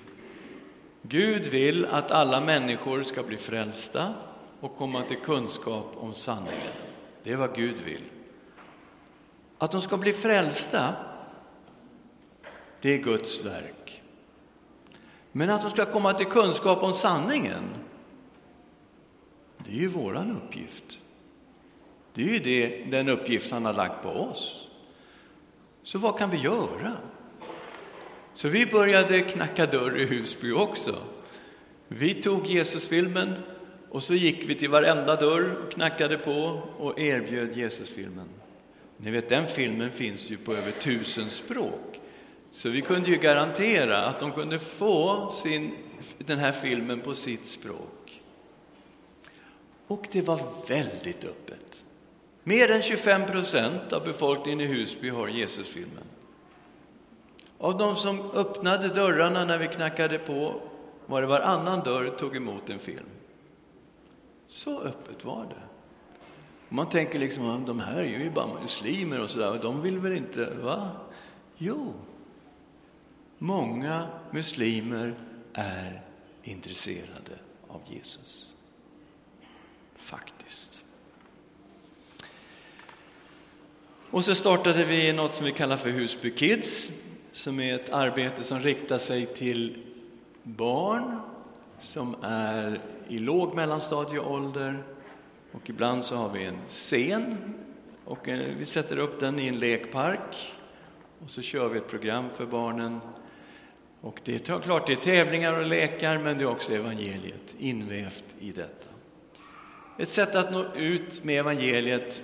Gud 1.02 1.46
vill 1.46 1.86
att 1.86 2.10
alla 2.10 2.40
människor 2.40 3.02
ska 3.02 3.22
bli 3.22 3.36
frälsta 3.36 4.14
och 4.60 4.76
komma 4.76 5.02
till 5.02 5.16
kunskap 5.16 5.92
om 5.96 6.14
sanningen. 6.14 6.72
Det 7.22 7.32
är 7.32 7.36
vad 7.36 7.56
Gud 7.56 7.80
vill. 7.80 8.04
Att 9.58 9.70
de 9.70 9.82
ska 9.82 9.96
bli 9.96 10.12
frälsta, 10.12 10.94
det 12.80 12.94
är 12.94 12.98
Guds 12.98 13.44
verk. 13.44 14.02
Men 15.32 15.50
att 15.50 15.62
de 15.62 15.70
ska 15.70 15.84
komma 15.84 16.12
till 16.12 16.26
kunskap 16.26 16.82
om 16.82 16.92
sanningen, 16.92 17.64
det 19.64 19.70
är 19.70 19.76
ju 19.76 19.86
våran 19.86 20.36
uppgift. 20.36 20.98
Det 22.14 22.22
är 22.22 22.26
ju 22.26 22.38
det, 22.38 22.84
den 22.90 23.08
uppgift 23.08 23.50
han 23.50 23.64
har 23.64 23.74
lagt 23.74 24.02
på 24.02 24.08
oss. 24.08 24.68
Så 25.82 25.98
vad 25.98 26.18
kan 26.18 26.30
vi 26.30 26.36
göra? 26.36 26.92
Så 28.34 28.48
vi 28.48 28.66
började 28.66 29.20
knacka 29.20 29.66
dörr 29.66 29.98
i 29.98 30.04
Husby 30.04 30.52
också. 30.52 30.96
Vi 31.88 32.14
tog 32.14 32.46
Jesusfilmen 32.46 33.34
och 33.90 34.02
så 34.02 34.14
gick 34.14 34.50
vi 34.50 34.54
till 34.54 34.70
varenda 34.70 35.16
dörr 35.16 35.56
och 35.64 35.72
knackade 35.72 36.18
på 36.18 36.62
och 36.78 37.00
erbjöd 37.00 37.56
Jesusfilmen. 37.56 38.28
Ni 38.96 39.10
vet, 39.10 39.28
den 39.28 39.48
filmen 39.48 39.90
finns 39.90 40.30
ju 40.30 40.36
på 40.36 40.52
över 40.52 40.70
tusen 40.70 41.30
språk. 41.30 42.00
Så 42.52 42.68
vi 42.68 42.82
kunde 42.82 43.10
ju 43.10 43.16
garantera 43.16 44.04
att 44.04 44.20
de 44.20 44.32
kunde 44.32 44.58
få 44.58 45.30
sin, 45.30 45.70
den 46.18 46.38
här 46.38 46.52
filmen 46.52 47.00
på 47.00 47.14
sitt 47.14 47.46
språk. 47.46 48.03
Och 49.86 50.08
det 50.12 50.22
var 50.22 50.40
väldigt 50.68 51.24
öppet. 51.24 51.80
Mer 52.42 52.70
än 52.70 52.82
25 52.82 53.26
procent 53.26 53.92
av 53.92 54.04
befolkningen 54.04 54.60
i 54.60 54.66
Husby 54.66 55.08
har 55.08 55.28
Jesusfilmen. 55.28 56.04
Av 57.58 57.78
de 57.78 57.96
som 57.96 58.30
öppnade 58.30 58.88
dörrarna 58.88 59.44
när 59.44 59.58
vi 59.58 59.68
knackade 59.68 60.18
på 60.18 60.60
var 61.06 61.20
det 61.20 61.26
varannan 61.26 61.80
dörr 61.80 62.10
tog 62.10 62.36
emot 62.36 62.70
en 62.70 62.78
film. 62.78 63.06
Så 64.46 64.80
öppet 64.80 65.24
var 65.24 65.44
det. 65.44 65.62
Man 66.68 66.88
tänker 66.88 67.18
liksom, 67.18 67.64
de 67.66 67.80
här 67.80 67.96
är 67.96 68.18
ju 68.18 68.30
bara 68.30 68.60
muslimer 68.60 69.22
och 69.22 69.30
sådär, 69.30 69.58
de 69.62 69.82
vill 69.82 69.98
väl 69.98 70.12
inte, 70.12 70.54
va? 70.54 70.90
Jo, 71.56 71.94
många 73.38 74.08
muslimer 74.30 75.14
är 75.52 76.02
intresserade 76.42 77.38
av 77.68 77.80
Jesus. 77.88 78.52
Faktiskt. 79.96 80.82
Och 84.14 84.24
så 84.24 84.34
startade 84.34 84.84
vi 84.84 85.12
något 85.12 85.34
som 85.34 85.46
vi 85.46 85.52
kallar 85.52 85.76
för 85.76 85.90
Husby 85.90 86.30
Kids, 86.30 86.92
som 87.32 87.60
är 87.60 87.74
ett 87.74 87.90
arbete 87.90 88.44
som 88.44 88.60
riktar 88.60 88.98
sig 88.98 89.26
till 89.26 89.78
barn 90.42 91.20
som 91.80 92.16
är 92.22 92.80
i 93.08 93.18
låg 93.18 93.54
mellanstadieålder 93.54 94.82
och 95.52 95.70
ibland 95.70 96.04
så 96.04 96.16
har 96.16 96.28
vi 96.28 96.44
en 96.44 96.58
scen 96.66 97.36
och 98.04 98.28
eh, 98.28 98.54
vi 98.58 98.66
sätter 98.66 98.98
upp 98.98 99.20
den 99.20 99.40
i 99.40 99.48
en 99.48 99.58
lekpark 99.58 100.52
och 101.24 101.30
så 101.30 101.42
kör 101.42 101.68
vi 101.68 101.78
ett 101.78 101.88
program 101.88 102.30
för 102.36 102.46
barnen. 102.46 103.00
Och 104.00 104.20
det 104.24 104.34
är 104.50 104.60
klart, 104.60 104.86
det 104.86 104.92
är 104.92 104.96
tävlingar 104.96 105.58
och 105.58 105.66
lekar, 105.66 106.18
men 106.18 106.38
det 106.38 106.44
är 106.44 106.48
också 106.48 106.74
evangeliet 106.74 107.54
invävt 107.58 108.24
i 108.40 108.52
detta. 108.52 108.88
Ett 109.98 110.08
sätt 110.08 110.34
att 110.34 110.52
nå 110.52 110.64
ut 110.74 111.24
med 111.24 111.40
evangeliet 111.40 112.22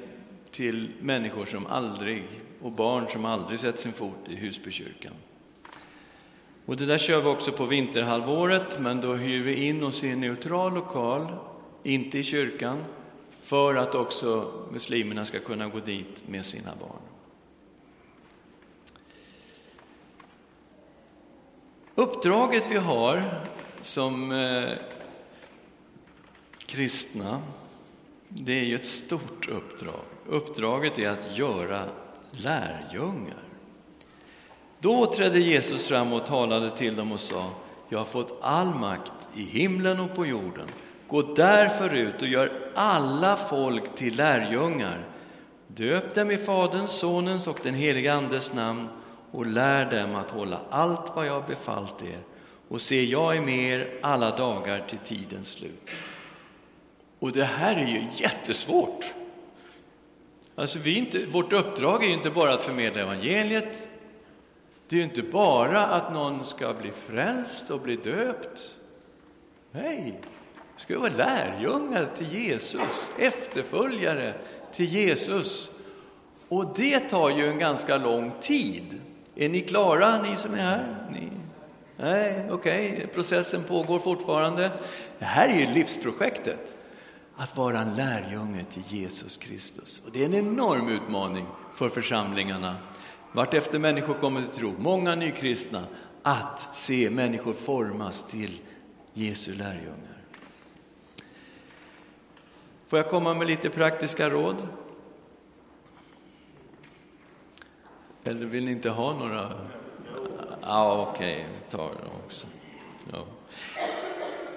till 0.52 0.90
människor 1.00 1.46
som 1.46 1.66
aldrig, 1.66 2.24
och 2.62 2.72
barn 2.72 3.08
som 3.08 3.24
aldrig 3.24 3.60
sett 3.60 3.80
sin 3.80 3.92
fot 3.92 4.28
i 4.28 4.36
Husbykyrkan. 4.36 5.12
Och 6.66 6.76
det 6.76 6.86
där 6.86 6.98
kör 6.98 7.20
vi 7.20 7.28
också 7.28 7.52
på 7.52 7.66
vinterhalvåret, 7.66 8.80
men 8.80 9.00
då 9.00 9.14
hyr 9.14 9.42
vi 9.42 9.54
in 9.54 9.84
oss 9.84 10.04
i 10.04 10.08
en 10.08 10.20
neutral 10.20 10.74
lokal, 10.74 11.28
inte 11.82 12.18
i 12.18 12.22
kyrkan, 12.22 12.84
för 13.42 13.74
att 13.74 13.94
också 13.94 14.52
muslimerna 14.72 15.24
ska 15.24 15.40
kunna 15.40 15.68
gå 15.68 15.80
dit 15.80 16.28
med 16.28 16.46
sina 16.46 16.70
barn. 16.80 17.00
Uppdraget 21.94 22.70
vi 22.70 22.76
har 22.76 23.22
som 23.82 24.32
eh, 24.32 24.68
kristna, 26.66 27.40
det 28.32 28.60
är 28.60 28.64
ju 28.64 28.74
ett 28.74 28.86
stort 28.86 29.48
uppdrag. 29.48 30.00
Uppdraget 30.26 30.98
är 30.98 31.08
att 31.08 31.38
göra 31.38 31.84
lärjungar. 32.30 33.42
Då 34.78 35.06
trädde 35.06 35.40
Jesus 35.40 35.88
fram 35.88 36.12
och 36.12 36.26
talade 36.26 36.76
till 36.76 36.96
dem 36.96 37.12
och 37.12 37.20
sa, 37.20 37.50
jag 37.88 37.98
har 37.98 38.04
fått 38.04 38.38
all 38.40 38.74
makt 38.74 39.12
i 39.36 39.42
himlen 39.42 40.00
och 40.00 40.14
på 40.14 40.26
jorden. 40.26 40.66
Gå 41.08 41.22
därför 41.22 41.94
ut 41.94 42.22
och 42.22 42.28
gör 42.28 42.72
alla 42.74 43.36
folk 43.36 43.94
till 43.96 44.16
lärjungar. 44.16 45.06
Döp 45.66 46.14
dem 46.14 46.30
i 46.30 46.36
Faderns, 46.36 46.92
Sonens 46.92 47.46
och 47.46 47.60
den 47.62 47.74
helige 47.74 48.14
Andes 48.14 48.54
namn 48.54 48.88
och 49.30 49.46
lär 49.46 49.90
dem 49.90 50.14
att 50.14 50.30
hålla 50.30 50.60
allt 50.70 51.12
vad 51.14 51.26
jag 51.26 51.46
befallt 51.46 52.02
er. 52.02 52.18
Och 52.68 52.80
se, 52.80 53.04
jag 53.04 53.36
är 53.36 53.40
med 53.40 53.72
er 53.72 53.98
alla 54.02 54.36
dagar 54.36 54.84
till 54.88 54.98
tidens 54.98 55.50
slut. 55.50 55.90
Och 57.20 57.32
det 57.32 57.44
här 57.44 57.76
är 57.76 57.86
ju 57.86 58.04
jättesvårt. 58.16 59.04
Alltså 60.54 60.78
vi 60.78 60.98
inte, 60.98 61.26
vårt 61.26 61.52
uppdrag 61.52 62.04
är 62.04 62.08
ju 62.08 62.14
inte 62.14 62.30
bara 62.30 62.54
att 62.54 62.62
förmedla 62.62 63.02
evangeliet. 63.02 63.88
Det 64.88 64.96
är 64.96 64.98
ju 64.98 65.04
inte 65.04 65.22
bara 65.22 65.86
att 65.86 66.12
någon 66.12 66.44
ska 66.44 66.74
bli 66.74 66.90
frälst 66.90 67.70
och 67.70 67.80
bli 67.80 67.96
döpt. 67.96 68.78
Nej, 69.72 70.20
vi 70.76 70.82
ska 70.82 70.98
vara 70.98 71.12
lärjungar 71.16 72.08
till 72.16 72.34
Jesus, 72.34 73.10
efterföljare 73.18 74.34
till 74.74 74.84
Jesus. 74.84 75.70
Och 76.48 76.74
det 76.76 76.98
tar 76.98 77.30
ju 77.30 77.48
en 77.48 77.58
ganska 77.58 77.96
lång 77.96 78.32
tid. 78.40 79.00
Är 79.36 79.48
ni 79.48 79.60
klara, 79.60 80.22
ni 80.22 80.36
som 80.36 80.54
är 80.54 80.58
här? 80.58 81.08
Ni? 81.12 81.28
Nej, 81.96 82.46
okej, 82.50 82.92
okay. 82.92 83.06
processen 83.06 83.64
pågår 83.64 83.98
fortfarande. 83.98 84.70
Det 85.18 85.24
här 85.24 85.48
är 85.48 85.58
ju 85.58 85.66
livsprojektet, 85.74 86.76
att 87.40 87.56
vara 87.56 87.80
en 87.80 87.96
lärjunge 87.96 88.64
till 88.64 88.82
Jesus 88.86 89.36
Kristus. 89.36 90.02
Och 90.06 90.12
det 90.12 90.22
är 90.22 90.26
en 90.26 90.34
enorm 90.34 90.88
utmaning 90.88 91.46
för 91.74 91.88
församlingarna, 91.88 92.76
vartefter 93.32 93.78
människor 93.78 94.14
kommer 94.14 94.42
till 94.42 94.50
tro, 94.50 94.74
många 94.78 95.14
nykristna, 95.14 95.84
att 96.22 96.76
se 96.76 97.10
människor 97.10 97.52
formas 97.52 98.22
till 98.22 98.60
Jesu 99.12 99.54
lärjungar. 99.54 100.22
Får 102.88 102.98
jag 102.98 103.10
komma 103.10 103.34
med 103.34 103.46
lite 103.46 103.70
praktiska 103.70 104.30
råd? 104.30 104.56
Eller 108.24 108.46
vill 108.46 108.64
ni 108.64 108.70
inte 108.70 108.90
ha 108.90 109.18
några? 109.18 109.52
Ja, 110.62 111.06
okej, 111.10 111.36
okay, 111.36 111.46
vi 111.64 111.70
tar 111.70 111.88
dem 111.88 112.10
också. 112.26 112.46
Ja. 113.12 113.24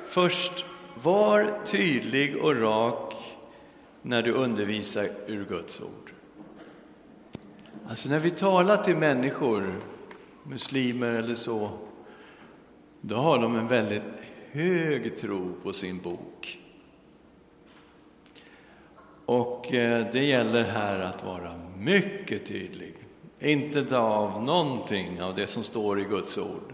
Först, 0.07 0.65
var 1.01 1.59
tydlig 1.65 2.37
och 2.37 2.61
rak 2.61 3.15
när 4.01 4.21
du 4.21 4.31
undervisar 4.31 5.07
ur 5.27 5.45
Guds 5.45 5.81
ord. 5.81 6.11
Alltså 7.87 8.09
när 8.09 8.19
vi 8.19 8.31
talar 8.31 8.83
till 8.83 8.97
människor, 8.97 9.73
muslimer 10.43 11.13
eller 11.13 11.35
så, 11.35 11.69
då 13.01 13.15
har 13.15 13.39
de 13.39 13.55
en 13.55 13.67
väldigt 13.67 14.03
hög 14.51 15.17
tro 15.17 15.53
på 15.63 15.73
sin 15.73 16.01
bok. 16.01 16.59
Och 19.25 19.73
eh, 19.73 20.07
det 20.13 20.23
gäller 20.23 20.63
här 20.63 20.99
att 20.99 21.25
vara 21.25 21.61
mycket 21.77 22.45
tydlig. 22.45 22.95
Inte 23.39 23.85
ta 23.85 23.97
av 23.97 24.43
någonting 24.43 25.21
av 25.21 25.35
det 25.35 25.47
som 25.47 25.63
står 25.63 25.99
i 25.99 26.03
Guds 26.03 26.37
ord. 26.37 26.73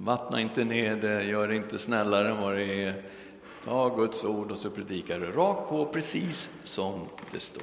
Vattna 0.00 0.40
inte 0.40 0.64
ner 0.64 0.96
det, 0.96 1.22
gör 1.22 1.48
det 1.48 1.56
inte 1.56 1.78
snällare 1.78 2.30
än 2.30 2.42
vad 2.42 2.54
det 2.54 2.84
är. 2.84 3.02
Ta 3.64 3.88
Guds 3.88 4.24
ord 4.24 4.50
och 4.50 4.58
så 4.58 4.70
predikar 4.70 5.20
du 5.20 5.26
rakt 5.26 5.68
på, 5.68 5.86
precis 5.86 6.50
som 6.64 7.00
det 7.32 7.40
står. 7.40 7.62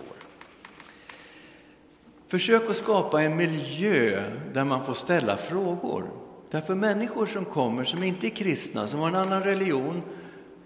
Försök 2.28 2.70
att 2.70 2.78
skapa 2.78 3.22
en 3.22 3.36
miljö 3.36 4.24
där 4.54 4.64
man 4.64 4.86
får 4.86 4.94
ställa 4.94 5.38
frågor. 5.38 6.10
Därför 6.52 6.76
människor 6.76 7.26
som 7.26 7.46
kommer, 7.46 7.84
som 7.84 8.04
inte 8.04 8.28
är 8.28 8.30
kristna, 8.30 8.88
som 8.88 9.00
har 9.00 9.08
en 9.08 9.16
annan 9.16 9.44
religion, 9.44 10.02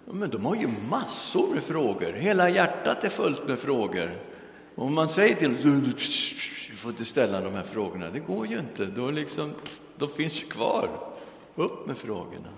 men 0.05 0.29
de 0.29 0.45
har 0.45 0.55
ju 0.55 0.67
massor 0.89 1.53
med 1.53 1.63
frågor. 1.63 2.13
Hela 2.13 2.49
hjärtat 2.49 3.03
är 3.03 3.09
fullt 3.09 3.47
med 3.47 3.59
frågor. 3.59 4.11
Om 4.75 4.93
man 4.93 5.09
säger 5.09 5.35
till 5.35 5.55
dem 5.61 5.93
du 6.69 6.75
får 6.75 6.91
inte 6.91 7.05
ställa 7.05 7.41
de 7.41 7.53
här 7.53 7.63
frågorna, 7.63 8.09
det 8.09 8.19
går 8.19 8.47
ju 8.47 8.59
inte. 8.59 8.85
Då, 8.85 9.11
liksom, 9.11 9.53
då 9.97 10.07
finns 10.07 10.43
ju 10.43 10.47
kvar. 10.47 11.08
Upp 11.59 11.85
med 11.85 11.97
frågorna. 11.97 12.49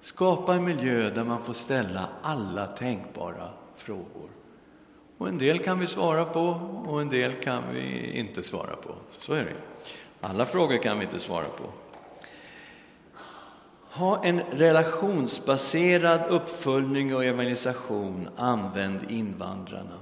Skapa 0.00 0.54
en 0.54 0.64
miljö 0.64 1.10
där 1.10 1.24
man 1.24 1.42
får 1.42 1.52
ställa 1.52 2.08
alla 2.22 2.66
tänkbara 2.66 3.48
frågor. 3.76 4.28
Och 5.18 5.28
en 5.28 5.38
del 5.38 5.58
kan 5.58 5.78
vi 5.78 5.86
svara 5.86 6.24
på 6.24 6.60
och 6.86 7.00
en 7.00 7.08
del 7.08 7.32
kan 7.32 7.62
vi 7.74 8.12
inte 8.18 8.42
svara 8.42 8.76
på. 8.76 8.94
Så 9.10 9.32
är 9.32 9.44
det. 9.44 9.54
Alla 10.20 10.46
frågor 10.46 10.82
kan 10.82 10.98
vi 10.98 11.04
inte 11.04 11.18
svara 11.18 11.44
på. 11.44 11.64
Ha 13.90 14.24
en 14.24 14.40
relationsbaserad 14.40 16.20
uppföljning 16.28 17.14
och 17.14 17.24
evangelisation. 17.24 18.28
Använd 18.36 19.10
invandrarna. 19.10 19.98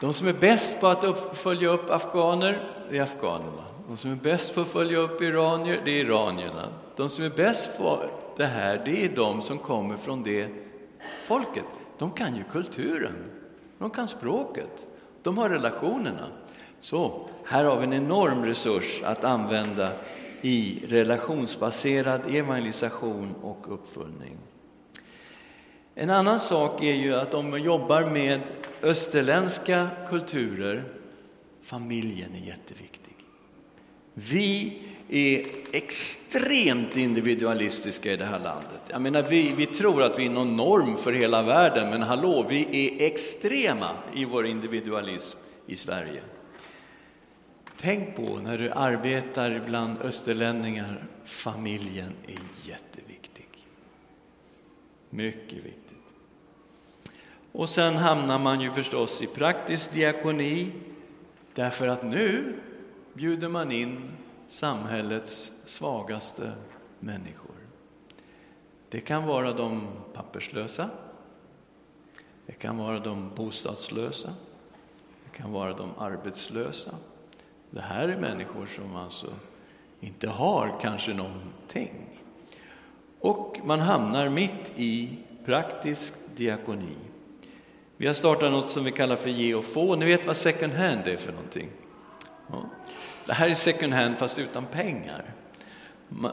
De 0.00 0.14
som 0.14 0.28
är 0.28 0.32
bäst 0.32 0.80
på 0.80 0.86
att 0.86 1.04
upp, 1.04 1.36
följa 1.36 1.68
upp 1.68 1.90
afghaner, 1.90 2.62
det 2.90 2.98
är 2.98 3.02
afghanerna. 3.02 3.64
De 3.88 3.96
som 3.96 4.10
är 4.10 4.16
bäst 4.16 4.54
på 4.54 4.60
att 4.60 4.68
följa 4.68 4.98
upp 4.98 5.22
iranier, 5.22 5.82
det 5.84 5.90
är 5.90 6.04
iranierna. 6.04 6.68
De 7.00 7.08
som 7.08 7.24
är 7.24 7.30
bäst 7.30 7.78
på 7.78 8.04
det 8.36 8.46
här, 8.46 8.82
det 8.84 9.04
är 9.04 9.08
de 9.08 9.42
som 9.42 9.58
kommer 9.58 9.96
från 9.96 10.22
det 10.22 10.48
folket. 11.26 11.64
De 11.98 12.10
kan 12.12 12.36
ju 12.36 12.44
kulturen, 12.52 13.14
de 13.78 13.90
kan 13.90 14.08
språket, 14.08 14.70
de 15.22 15.38
har 15.38 15.50
relationerna. 15.50 16.26
Så 16.80 17.28
här 17.44 17.64
har 17.64 17.76
vi 17.76 17.84
en 17.84 17.92
enorm 17.92 18.44
resurs 18.44 19.02
att 19.02 19.24
använda 19.24 19.92
i 20.40 20.82
relationsbaserad 20.88 22.20
evangelisation 22.28 23.34
och 23.42 23.74
uppföljning. 23.74 24.38
En 25.94 26.10
annan 26.10 26.40
sak 26.40 26.82
är 26.82 26.94
ju 26.94 27.14
att 27.14 27.34
om 27.34 27.50
man 27.50 27.62
jobbar 27.62 28.02
med 28.02 28.40
österländska 28.82 29.88
kulturer, 30.08 30.84
familjen 31.62 32.34
är 32.34 32.46
jätteviktig. 32.46 33.16
Vi 34.14 34.82
är 35.10 35.46
extremt 35.72 36.96
individualistiska 36.96 38.12
i 38.12 38.16
det 38.16 38.24
här 38.24 38.38
landet. 38.38 38.80
Jag 38.88 39.02
menar, 39.02 39.22
vi, 39.22 39.52
vi 39.52 39.66
tror 39.66 40.02
att 40.02 40.18
vi 40.18 40.26
är 40.26 40.30
någon 40.30 40.56
norm 40.56 40.96
för 40.96 41.12
hela 41.12 41.42
världen, 41.42 41.90
men 41.90 42.02
hallå, 42.02 42.46
vi 42.48 42.66
är 42.72 43.06
extrema 43.06 43.90
i 44.14 44.24
vår 44.24 44.46
individualism 44.46 45.38
i 45.66 45.76
Sverige. 45.76 46.22
Tänk 47.80 48.16
på 48.16 48.36
när 48.36 48.58
du 48.58 48.70
arbetar 48.70 49.62
bland 49.66 50.02
österlänningar, 50.02 51.04
familjen 51.24 52.12
är 52.26 52.68
jätteviktig. 52.68 53.48
Mycket 55.10 55.58
viktig. 55.58 55.96
Och 57.52 57.68
sen 57.68 57.96
hamnar 57.96 58.38
man 58.38 58.60
ju 58.60 58.70
förstås 58.70 59.22
i 59.22 59.26
praktisk 59.26 59.92
diakoni 59.92 60.72
därför 61.54 61.88
att 61.88 62.02
nu 62.02 62.54
bjuder 63.14 63.48
man 63.48 63.72
in 63.72 64.10
samhällets 64.50 65.52
svagaste 65.66 66.52
människor. 66.98 67.54
Det 68.88 69.00
kan 69.00 69.26
vara 69.26 69.52
de 69.52 69.88
papperslösa, 70.12 70.90
det 72.46 72.52
kan 72.52 72.78
vara 72.78 72.98
de 72.98 73.30
bostadslösa, 73.34 74.34
det 75.24 75.38
kan 75.38 75.52
vara 75.52 75.74
de 75.74 75.90
arbetslösa. 75.98 76.90
Det 77.70 77.80
här 77.80 78.08
är 78.08 78.16
människor 78.16 78.66
som 78.66 78.96
alltså 78.96 79.26
inte 80.00 80.28
har 80.28 80.78
kanske 80.80 81.14
någonting. 81.14 82.20
Och 83.20 83.60
man 83.64 83.80
hamnar 83.80 84.28
mitt 84.28 84.72
i 84.76 85.18
praktisk 85.44 86.14
diakoni. 86.36 86.96
Vi 87.96 88.06
har 88.06 88.14
startat 88.14 88.52
något 88.52 88.70
som 88.70 88.84
vi 88.84 88.92
kallar 88.92 89.16
för 89.16 89.30
ge 89.30 89.54
och 89.54 89.64
få. 89.64 89.96
Ni 89.96 90.04
vet 90.04 90.26
vad 90.26 90.36
second 90.36 90.72
hand 90.72 91.08
är 91.08 91.16
för 91.16 91.32
någonting? 91.32 91.68
Ja. 92.46 92.64
Det 93.30 93.34
här 93.34 93.48
är 93.48 93.54
second 93.54 93.92
hand 93.92 94.18
fast 94.18 94.38
utan 94.38 94.66
pengar. 94.66 95.24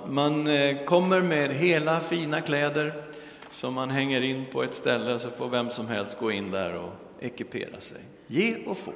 Man 0.05 0.47
eh, 0.47 0.85
kommer 0.85 1.21
med 1.21 1.51
hela 1.51 1.99
fina 1.99 2.41
kläder 2.41 3.03
som 3.49 3.73
man 3.73 3.89
hänger 3.89 4.21
in 4.21 4.45
på 4.51 4.63
ett 4.63 4.75
ställe 4.75 5.19
så 5.19 5.29
får 5.29 5.49
vem 5.49 5.69
som 5.69 5.87
helst 5.87 6.19
gå 6.19 6.31
in 6.31 6.51
där 6.51 6.73
och 6.73 6.93
ekipera 7.19 7.81
sig. 7.81 8.01
Ge 8.27 8.65
och 8.65 8.77
få. 8.77 8.93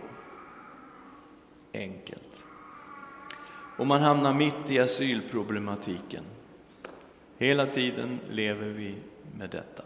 Enkelt. 1.74 2.44
Och 3.78 3.88
man 3.88 4.02
hamnar 4.02 4.34
mitt 4.34 4.70
i 4.72 4.80
asylproblematiken. 4.80 6.24
Hela 7.38 7.66
tiden 7.66 8.20
lever 8.30 8.68
vi 8.68 8.96
med 9.38 9.50
detta. 9.50 9.84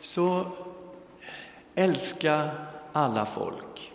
Så 0.00 0.46
älska 1.74 2.50
alla 2.92 3.26
folk. 3.26 3.91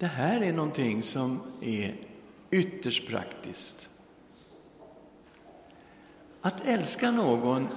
Det 0.00 0.06
här 0.06 0.40
är 0.40 0.52
någonting 0.52 1.02
som 1.02 1.40
är 1.60 1.94
ytterst 2.50 3.08
praktiskt. 3.08 3.90
Att 6.40 6.66
älska 6.66 7.10
någon 7.10 7.68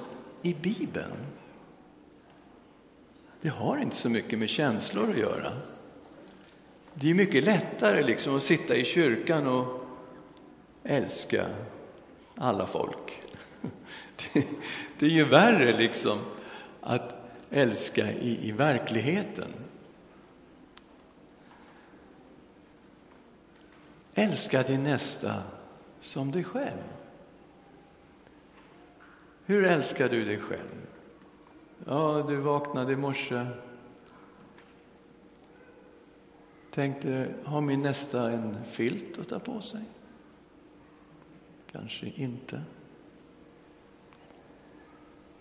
i 0.41 0.53
Bibeln, 0.53 1.17
det 3.41 3.49
har 3.49 3.77
inte 3.77 3.95
så 3.95 4.09
mycket 4.09 4.39
med 4.39 4.49
känslor 4.49 5.11
att 5.11 5.17
göra. 5.17 5.51
Det 6.93 7.09
är 7.09 7.13
mycket 7.13 7.43
lättare 7.43 8.03
liksom 8.03 8.35
att 8.35 8.43
sitta 8.43 8.75
i 8.75 8.85
kyrkan 8.85 9.47
och 9.47 9.85
älska 10.83 11.45
alla 12.35 12.67
folk. 12.67 13.21
Det 14.99 15.05
är 15.05 15.09
ju 15.09 15.23
värre 15.23 15.77
liksom 15.77 16.19
att 16.81 17.13
älska 17.49 18.11
i, 18.11 18.47
i 18.47 18.51
verkligheten. 18.51 19.62
Älska 24.15 24.63
din 24.63 24.83
nästa 24.83 25.43
som 26.01 26.31
dig 26.31 26.43
själv. 26.43 26.83
Hur 29.45 29.65
älskar 29.65 30.09
du 30.09 30.25
dig 30.25 30.39
själv? 30.39 30.87
Ja, 31.85 32.25
du 32.27 32.37
vaknade 32.37 32.93
i 32.93 32.95
morse. 32.95 33.45
Tänkte, 36.71 37.33
har 37.43 37.61
min 37.61 37.81
nästa 37.81 38.31
en 38.31 38.57
filt 38.65 39.19
att 39.19 39.29
ta 39.29 39.39
på 39.39 39.61
sig? 39.61 39.81
Kanske 41.71 42.11
inte. 42.15 42.61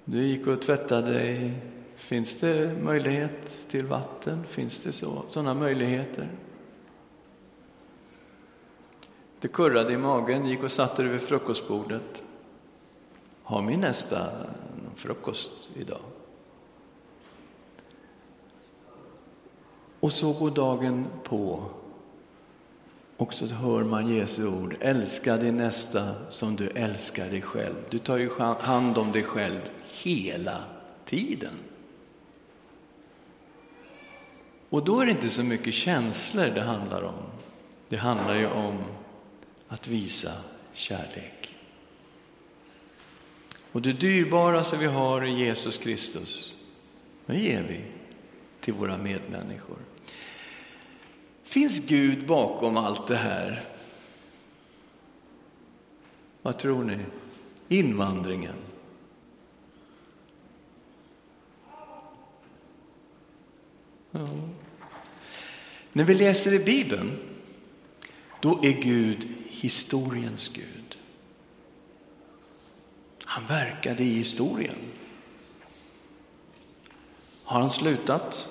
Du 0.04 0.26
gick 0.26 0.46
och 0.46 0.62
tvättade 0.62 1.12
dig. 1.12 1.54
Finns 1.94 2.40
det 2.40 2.82
möjlighet 2.82 3.68
till 3.68 3.86
vatten? 3.86 4.44
Finns 4.46 4.82
det 4.82 4.92
så, 4.92 5.24
sådana 5.28 5.54
möjligheter? 5.54 6.28
Det 9.42 9.48
kurrade 9.48 9.92
i 9.92 9.96
magen, 9.96 10.46
gick 10.46 10.62
och 10.62 10.72
satte 10.72 11.02
dig 11.02 11.10
vid 11.12 11.20
frukostbordet. 11.20 12.22
Har 13.42 13.62
min 13.62 13.80
nästa 13.80 14.30
frukost 14.94 15.68
idag? 15.74 16.00
Och 20.00 20.12
så 20.12 20.32
går 20.32 20.50
dagen 20.50 21.06
på. 21.24 21.64
Och 23.16 23.34
så 23.34 23.46
hör 23.46 23.84
man 23.84 24.08
Jesu 24.08 24.46
ord. 24.46 24.76
Älska 24.80 25.36
din 25.36 25.56
nästa 25.56 26.30
som 26.30 26.56
du 26.56 26.68
älskar 26.68 27.26
dig 27.26 27.42
själv. 27.42 27.74
Du 27.90 27.98
tar 27.98 28.18
ju 28.18 28.30
hand 28.60 28.98
om 28.98 29.12
dig 29.12 29.22
själv 29.22 29.60
hela 29.92 30.64
tiden. 31.04 31.54
Och 34.68 34.84
då 34.84 35.00
är 35.00 35.06
det 35.06 35.12
inte 35.12 35.30
så 35.30 35.42
mycket 35.42 35.74
känslor 35.74 36.46
det 36.46 36.62
handlar 36.62 37.02
om. 37.02 37.22
Det 37.88 37.96
handlar 37.96 38.34
ju 38.34 38.46
om 38.46 38.78
att 39.72 39.88
visa 39.88 40.32
kärlek. 40.72 41.54
Och 43.72 43.82
det 43.82 43.92
dyrbaraste 43.92 44.76
vi 44.76 44.86
har 44.86 45.24
i 45.24 45.44
Jesus 45.44 45.78
Kristus, 45.78 46.56
det 47.26 47.38
ger 47.38 47.62
vi 47.62 47.80
till 48.60 48.74
våra 48.74 48.98
medmänniskor. 48.98 49.76
Finns 51.42 51.80
Gud 51.80 52.26
bakom 52.26 52.76
allt 52.76 53.06
det 53.06 53.16
här? 53.16 53.62
Vad 56.42 56.58
tror 56.58 56.84
ni? 56.84 56.98
Invandringen. 57.68 58.56
Ja. 64.10 64.28
När 65.92 66.04
vi 66.04 66.14
läser 66.14 66.52
i 66.52 66.58
Bibeln, 66.58 67.12
då 68.40 68.64
är 68.64 68.72
Gud 68.72 69.28
historiens 69.62 70.48
Gud. 70.48 70.96
Han 73.24 73.46
verkade 73.46 74.04
i 74.04 74.14
historien. 74.14 74.78
Har 77.44 77.60
han 77.60 77.70
slutat? 77.70 78.48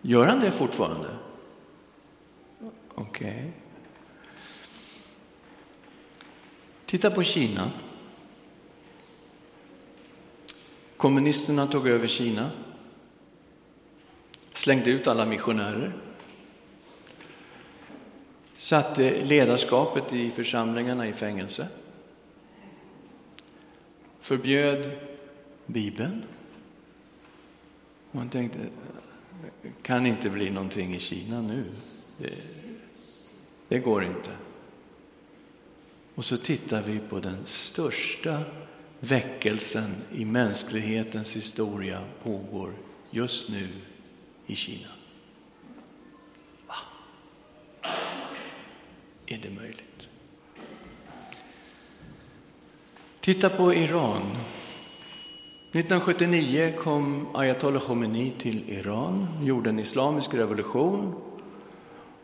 Gör 0.00 0.26
han 0.26 0.40
det 0.40 0.50
fortfarande? 0.50 1.16
Okej. 2.94 3.36
Okay. 3.36 3.50
Titta 6.86 7.10
på 7.10 7.22
Kina. 7.22 7.70
Kommunisterna 10.96 11.66
tog 11.66 11.88
över 11.88 12.08
Kina 12.08 12.50
slängde 14.54 14.90
ut 14.90 15.06
alla 15.06 15.26
missionärer, 15.26 15.92
satte 18.56 19.24
ledarskapet 19.24 20.12
i 20.12 20.30
församlingarna 20.30 21.08
i 21.08 21.12
fängelse, 21.12 21.68
förbjöd 24.20 24.90
Bibeln. 25.66 26.22
Man 28.10 28.28
tänkte, 28.28 28.58
kan 29.82 30.06
inte 30.06 30.30
bli 30.30 30.50
någonting 30.50 30.94
i 30.94 31.00
Kina 31.00 31.40
nu. 31.40 31.64
Det, 32.18 32.34
det 33.68 33.78
går 33.78 34.04
inte. 34.04 34.30
Och 36.14 36.24
så 36.24 36.36
tittar 36.36 36.82
vi 36.82 36.98
på 36.98 37.18
den 37.18 37.36
största 37.46 38.42
väckelsen 39.00 39.94
i 40.12 40.24
mänsklighetens 40.24 41.36
historia 41.36 42.04
pågår 42.22 42.72
just 43.10 43.48
nu 43.48 43.68
i 44.46 44.56
Kina. 44.56 44.88
Va? 46.66 46.74
Är 49.26 49.38
det 49.42 49.50
möjligt? 49.50 50.08
Titta 53.20 53.50
på 53.50 53.74
Iran. 53.74 54.22
1979 55.72 56.74
kom 56.78 57.26
ayatollah 57.36 57.82
Khomeini 57.82 58.32
till 58.38 58.70
Iran, 58.70 59.26
gjorde 59.42 59.70
en 59.70 59.78
islamisk 59.78 60.34
revolution 60.34 61.14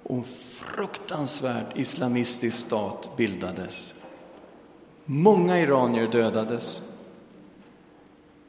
och 0.02 0.16
en 0.16 0.24
fruktansvärd 0.24 1.66
islamistisk 1.76 2.58
stat 2.58 3.08
bildades. 3.16 3.94
Många 5.04 5.60
iranier 5.60 6.08
dödades. 6.08 6.82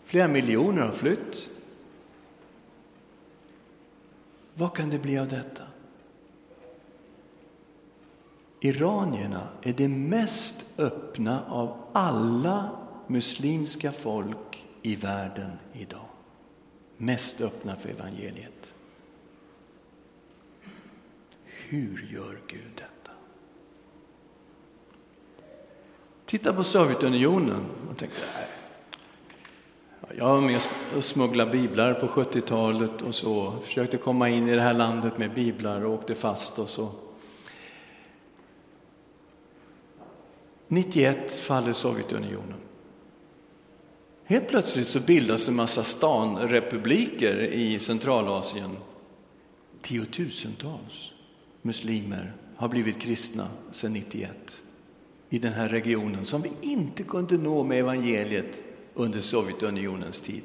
Flera 0.05 0.27
miljoner 0.27 0.81
har 0.81 0.91
flytt. 0.91 1.49
Vad 4.53 4.75
kan 4.75 4.89
det 4.89 4.99
bli 4.99 5.17
av 5.17 5.27
detta? 5.27 5.63
Iranierna 8.65 9.47
är 9.61 9.73
det 9.73 9.87
mest 9.87 10.65
öppna 10.77 11.43
av 11.47 11.77
alla 11.93 12.69
muslimska 13.07 13.91
folk 13.91 14.65
i 14.81 14.95
världen 14.95 15.51
idag. 15.73 16.05
Mest 16.97 17.41
öppna 17.41 17.75
för 17.75 17.89
evangeliet. 17.89 18.73
Hur 21.45 22.09
gör 22.13 22.39
Gud 22.47 22.71
detta? 22.75 23.11
Titta 26.25 26.53
på 26.53 26.63
Sovjetunionen 26.63 27.65
och 27.91 27.97
tänk, 27.97 28.11
nej. 28.35 28.47
Jag 30.17 30.25
var 30.25 30.41
med 30.41 30.61
och 30.97 31.03
smugglade 31.03 31.51
biblar 31.51 31.93
på 31.93 32.07
70-talet 32.07 33.01
och 33.01 33.15
så. 33.15 33.53
Försökte 33.61 33.97
komma 33.97 34.29
in 34.29 34.49
i 34.49 34.55
det 34.55 34.61
här 34.61 34.73
landet 34.73 35.17
med 35.17 35.33
biblar 35.33 35.85
och 35.85 35.93
åkte 35.93 36.15
fast 36.15 36.59
och 36.59 36.69
så. 36.69 37.02
91 40.73 41.29
faller 41.29 41.73
Sovjetunionen. 41.73 42.59
Helt 44.23 44.47
plötsligt 44.47 44.87
så 44.87 44.99
bildas 44.99 45.47
en 45.47 45.55
massa 45.55 45.83
stanrepubliker 45.83 47.35
i 47.41 47.79
Centralasien. 47.79 48.77
Tiotusentals 49.81 51.13
muslimer 51.61 52.33
har 52.55 52.69
blivit 52.69 52.99
kristna 52.99 53.47
sedan 53.71 53.93
91 53.93 54.63
i 55.29 55.39
den 55.39 55.53
här 55.53 55.69
regionen 55.69 56.25
som 56.25 56.41
vi 56.41 56.51
inte 56.61 57.03
kunde 57.03 57.37
nå 57.37 57.63
med 57.63 57.79
evangeliet 57.79 58.59
under 58.93 59.19
Sovjetunionens 59.19 60.19
tid. 60.19 60.43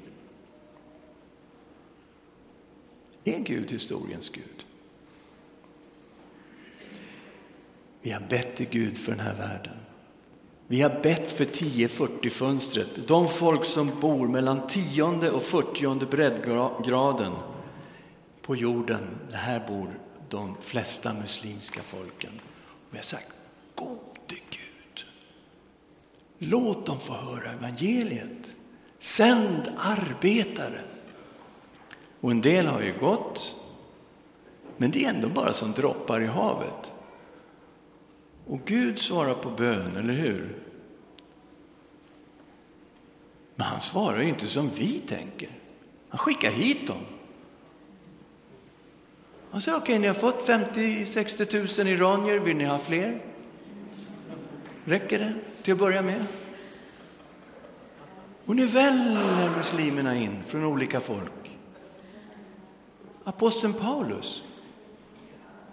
Är 3.24 3.38
Gud 3.38 3.70
historiens 3.70 4.28
Gud? 4.28 4.64
Vi 8.02 8.10
har 8.10 8.20
bett 8.20 8.56
till 8.56 8.68
Gud 8.70 8.96
för 8.96 9.12
den 9.12 9.20
här 9.20 9.34
världen. 9.34 9.76
Vi 10.70 10.82
har 10.82 11.00
bett 11.02 11.32
för 11.32 11.44
10-40-fönstret. 11.44 13.06
De 13.06 13.28
folk 13.28 13.64
som 13.64 13.90
bor 14.00 14.28
mellan 14.28 14.66
tionde 14.66 15.30
och 15.30 15.42
40 15.42 16.06
breddgraden 16.06 17.32
på 18.42 18.56
jorden. 18.56 19.18
Här 19.32 19.64
bor 19.68 19.98
de 20.28 20.56
flesta 20.60 21.12
muslimska 21.12 21.80
folken. 21.82 22.30
Och 22.66 22.94
vi 22.94 22.96
har 22.96 23.04
sagt, 23.04 23.26
gode 23.74 24.40
Gud, 24.50 25.04
låt 26.38 26.86
dem 26.86 27.00
få 27.00 27.12
höra 27.12 27.52
evangeliet. 27.52 28.46
Sänd 28.98 29.72
arbetare. 29.78 30.80
Och 32.20 32.30
en 32.30 32.40
del 32.40 32.66
har 32.66 32.80
ju 32.80 32.98
gått, 32.98 33.56
men 34.76 34.90
det 34.90 35.04
är 35.04 35.10
ändå 35.10 35.28
bara 35.28 35.52
som 35.52 35.72
droppar 35.72 36.20
i 36.20 36.26
havet. 36.26 36.92
Och 38.48 38.60
Gud 38.64 38.98
svarar 38.98 39.34
på 39.34 39.50
bön, 39.50 39.96
eller 39.96 40.14
hur? 40.14 40.56
Men 43.54 43.66
han 43.66 43.80
svarar 43.80 44.18
ju 44.18 44.28
inte 44.28 44.46
som 44.46 44.70
vi 44.70 44.98
tänker. 44.98 45.50
Han 46.08 46.18
skickar 46.18 46.50
hit 46.50 46.86
dem. 46.86 47.00
Han 49.50 49.60
säger, 49.60 49.78
okej, 49.78 49.92
okay, 49.92 49.98
ni 49.98 50.06
har 50.06 50.14
fått 50.14 50.46
50-60 50.46 51.78
000 51.78 51.88
iranier, 51.88 52.38
vill 52.38 52.56
ni 52.56 52.64
ha 52.64 52.78
fler? 52.78 53.22
Räcker 54.84 55.18
det 55.18 55.34
till 55.62 55.72
att 55.72 55.78
börja 55.78 56.02
med? 56.02 56.24
Och 58.44 58.56
nu 58.56 58.66
väller 58.66 59.56
muslimerna 59.56 60.14
in 60.14 60.42
från 60.46 60.64
olika 60.64 61.00
folk. 61.00 61.58
Aposteln 63.24 63.72
Paulus, 63.72 64.42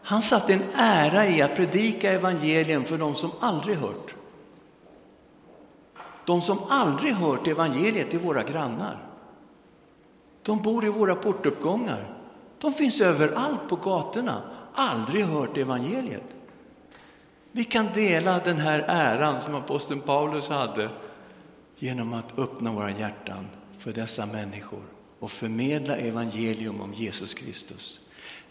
han 0.05 0.21
satte 0.21 0.53
en 0.53 0.63
ära 0.75 1.27
i 1.27 1.41
att 1.41 1.55
predika 1.55 2.11
evangelium 2.11 2.85
för 2.85 2.97
de 2.97 3.15
som 3.15 3.31
aldrig 3.39 3.77
hört. 3.77 4.15
De 6.25 6.41
som 6.41 6.59
aldrig 6.69 7.13
hört 7.13 7.47
evangeliet 7.47 8.13
är 8.13 8.17
våra 8.17 8.43
grannar. 8.43 8.97
De 10.41 10.61
bor 10.61 10.85
i 10.85 10.89
våra 10.89 11.15
portuppgångar. 11.15 12.13
De 12.59 12.73
finns 12.73 13.01
överallt 13.01 13.69
på 13.69 13.75
gatorna, 13.75 14.41
aldrig 14.73 15.25
hört 15.25 15.57
evangeliet. 15.57 16.23
Vi 17.51 17.63
kan 17.63 17.87
dela 17.93 18.39
den 18.39 18.57
här 18.57 18.85
äran 18.87 19.41
som 19.41 19.55
aposteln 19.55 20.01
Paulus 20.01 20.49
hade 20.49 20.89
genom 21.77 22.13
att 22.13 22.39
öppna 22.39 22.71
våra 22.71 22.91
hjärtan 22.91 23.47
för 23.79 23.93
dessa 23.93 24.25
människor 24.25 24.83
och 25.19 25.31
förmedla 25.31 25.95
evangelium 25.95 26.81
om 26.81 26.93
Jesus 26.93 27.33
Kristus. 27.33 28.01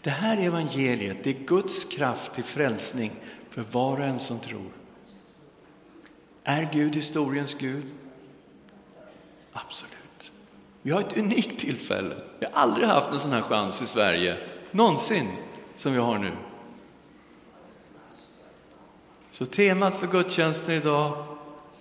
Det 0.05 0.11
här 0.11 0.37
evangeliet 0.37 1.23
det 1.23 1.29
är 1.29 1.45
Guds 1.45 1.85
kraft 1.85 2.33
till 2.33 2.43
frälsning 2.43 3.11
för 3.49 3.61
var 3.71 3.97
och 3.97 4.05
en 4.05 4.19
som 4.19 4.39
tror. 4.39 4.71
Är 6.43 6.69
Gud 6.73 6.95
historiens 6.95 7.53
Gud? 7.53 7.85
Absolut. 9.51 10.31
Vi 10.81 10.91
har 10.91 10.99
ett 10.99 11.17
unikt 11.17 11.59
tillfälle. 11.59 12.15
Vi 12.39 12.45
har 12.45 12.61
aldrig 12.61 12.87
haft 12.87 13.09
en 13.11 13.19
sån 13.19 13.31
här 13.31 13.41
chans 13.41 13.81
i 13.81 13.85
Sverige, 13.85 14.37
någonsin, 14.71 15.27
som 15.75 15.93
vi 15.93 15.99
har 15.99 16.17
nu. 16.17 16.31
Så 19.31 19.45
temat 19.45 19.95
för 19.95 20.07
gudstjänsten 20.07 20.75
idag, 20.75 21.25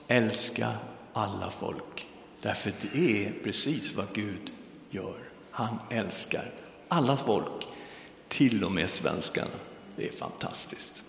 älska 0.09 0.73
alla 1.13 1.51
folk. 1.51 2.09
Därför 2.43 2.73
det 2.81 3.27
är 3.27 3.33
precis 3.45 3.95
vad 3.95 4.07
Gud 4.13 4.53
gör. 4.91 5.19
Han 5.51 5.79
älskar 5.91 6.51
alla 6.89 7.17
folk 7.17 7.69
till 8.35 8.65
och 8.65 8.73
med 8.73 8.91
svenskarna. 8.91 9.51
Det 9.97 10.09
är 10.09 10.13
fantastiskt. 10.13 11.05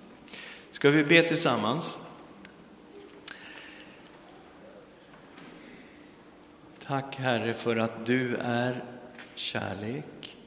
Ska 0.72 0.90
vi 0.90 1.04
be 1.04 1.22
tillsammans? 1.22 1.98
Tack 6.88 7.16
Herre 7.16 7.54
för 7.54 7.76
att 7.76 8.06
du 8.06 8.36
är 8.36 8.84
kärlek. 9.36 10.38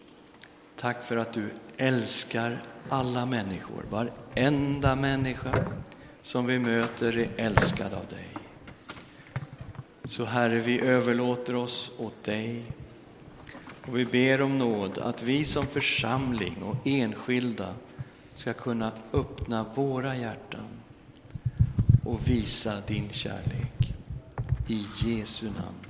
Tack 0.76 1.04
för 1.04 1.16
att 1.16 1.32
du 1.32 1.50
älskar 1.76 2.58
alla 2.88 3.26
människor. 3.26 3.84
Varenda 3.90 4.94
människa 4.94 5.54
som 6.22 6.46
vi 6.46 6.58
möter 6.58 7.18
är 7.18 7.28
älskad 7.36 7.94
av 7.94 8.06
dig. 8.06 8.28
Så 10.04 10.24
Herre, 10.24 10.58
vi 10.58 10.80
överlåter 10.80 11.54
oss 11.54 11.92
åt 11.98 12.24
dig 12.24 12.64
och 13.88 13.98
vi 13.98 14.04
ber 14.04 14.42
om 14.42 14.58
nåd 14.58 14.98
att 14.98 15.22
vi 15.22 15.44
som 15.44 15.66
församling 15.66 16.62
och 16.62 16.76
enskilda 16.84 17.74
ska 18.34 18.52
kunna 18.52 18.92
öppna 19.12 19.66
våra 19.74 20.16
hjärtan 20.16 20.68
och 22.04 22.28
visa 22.28 22.80
din 22.86 23.08
kärlek. 23.12 23.94
I 24.68 24.86
Jesu 25.04 25.46
namn. 25.46 25.87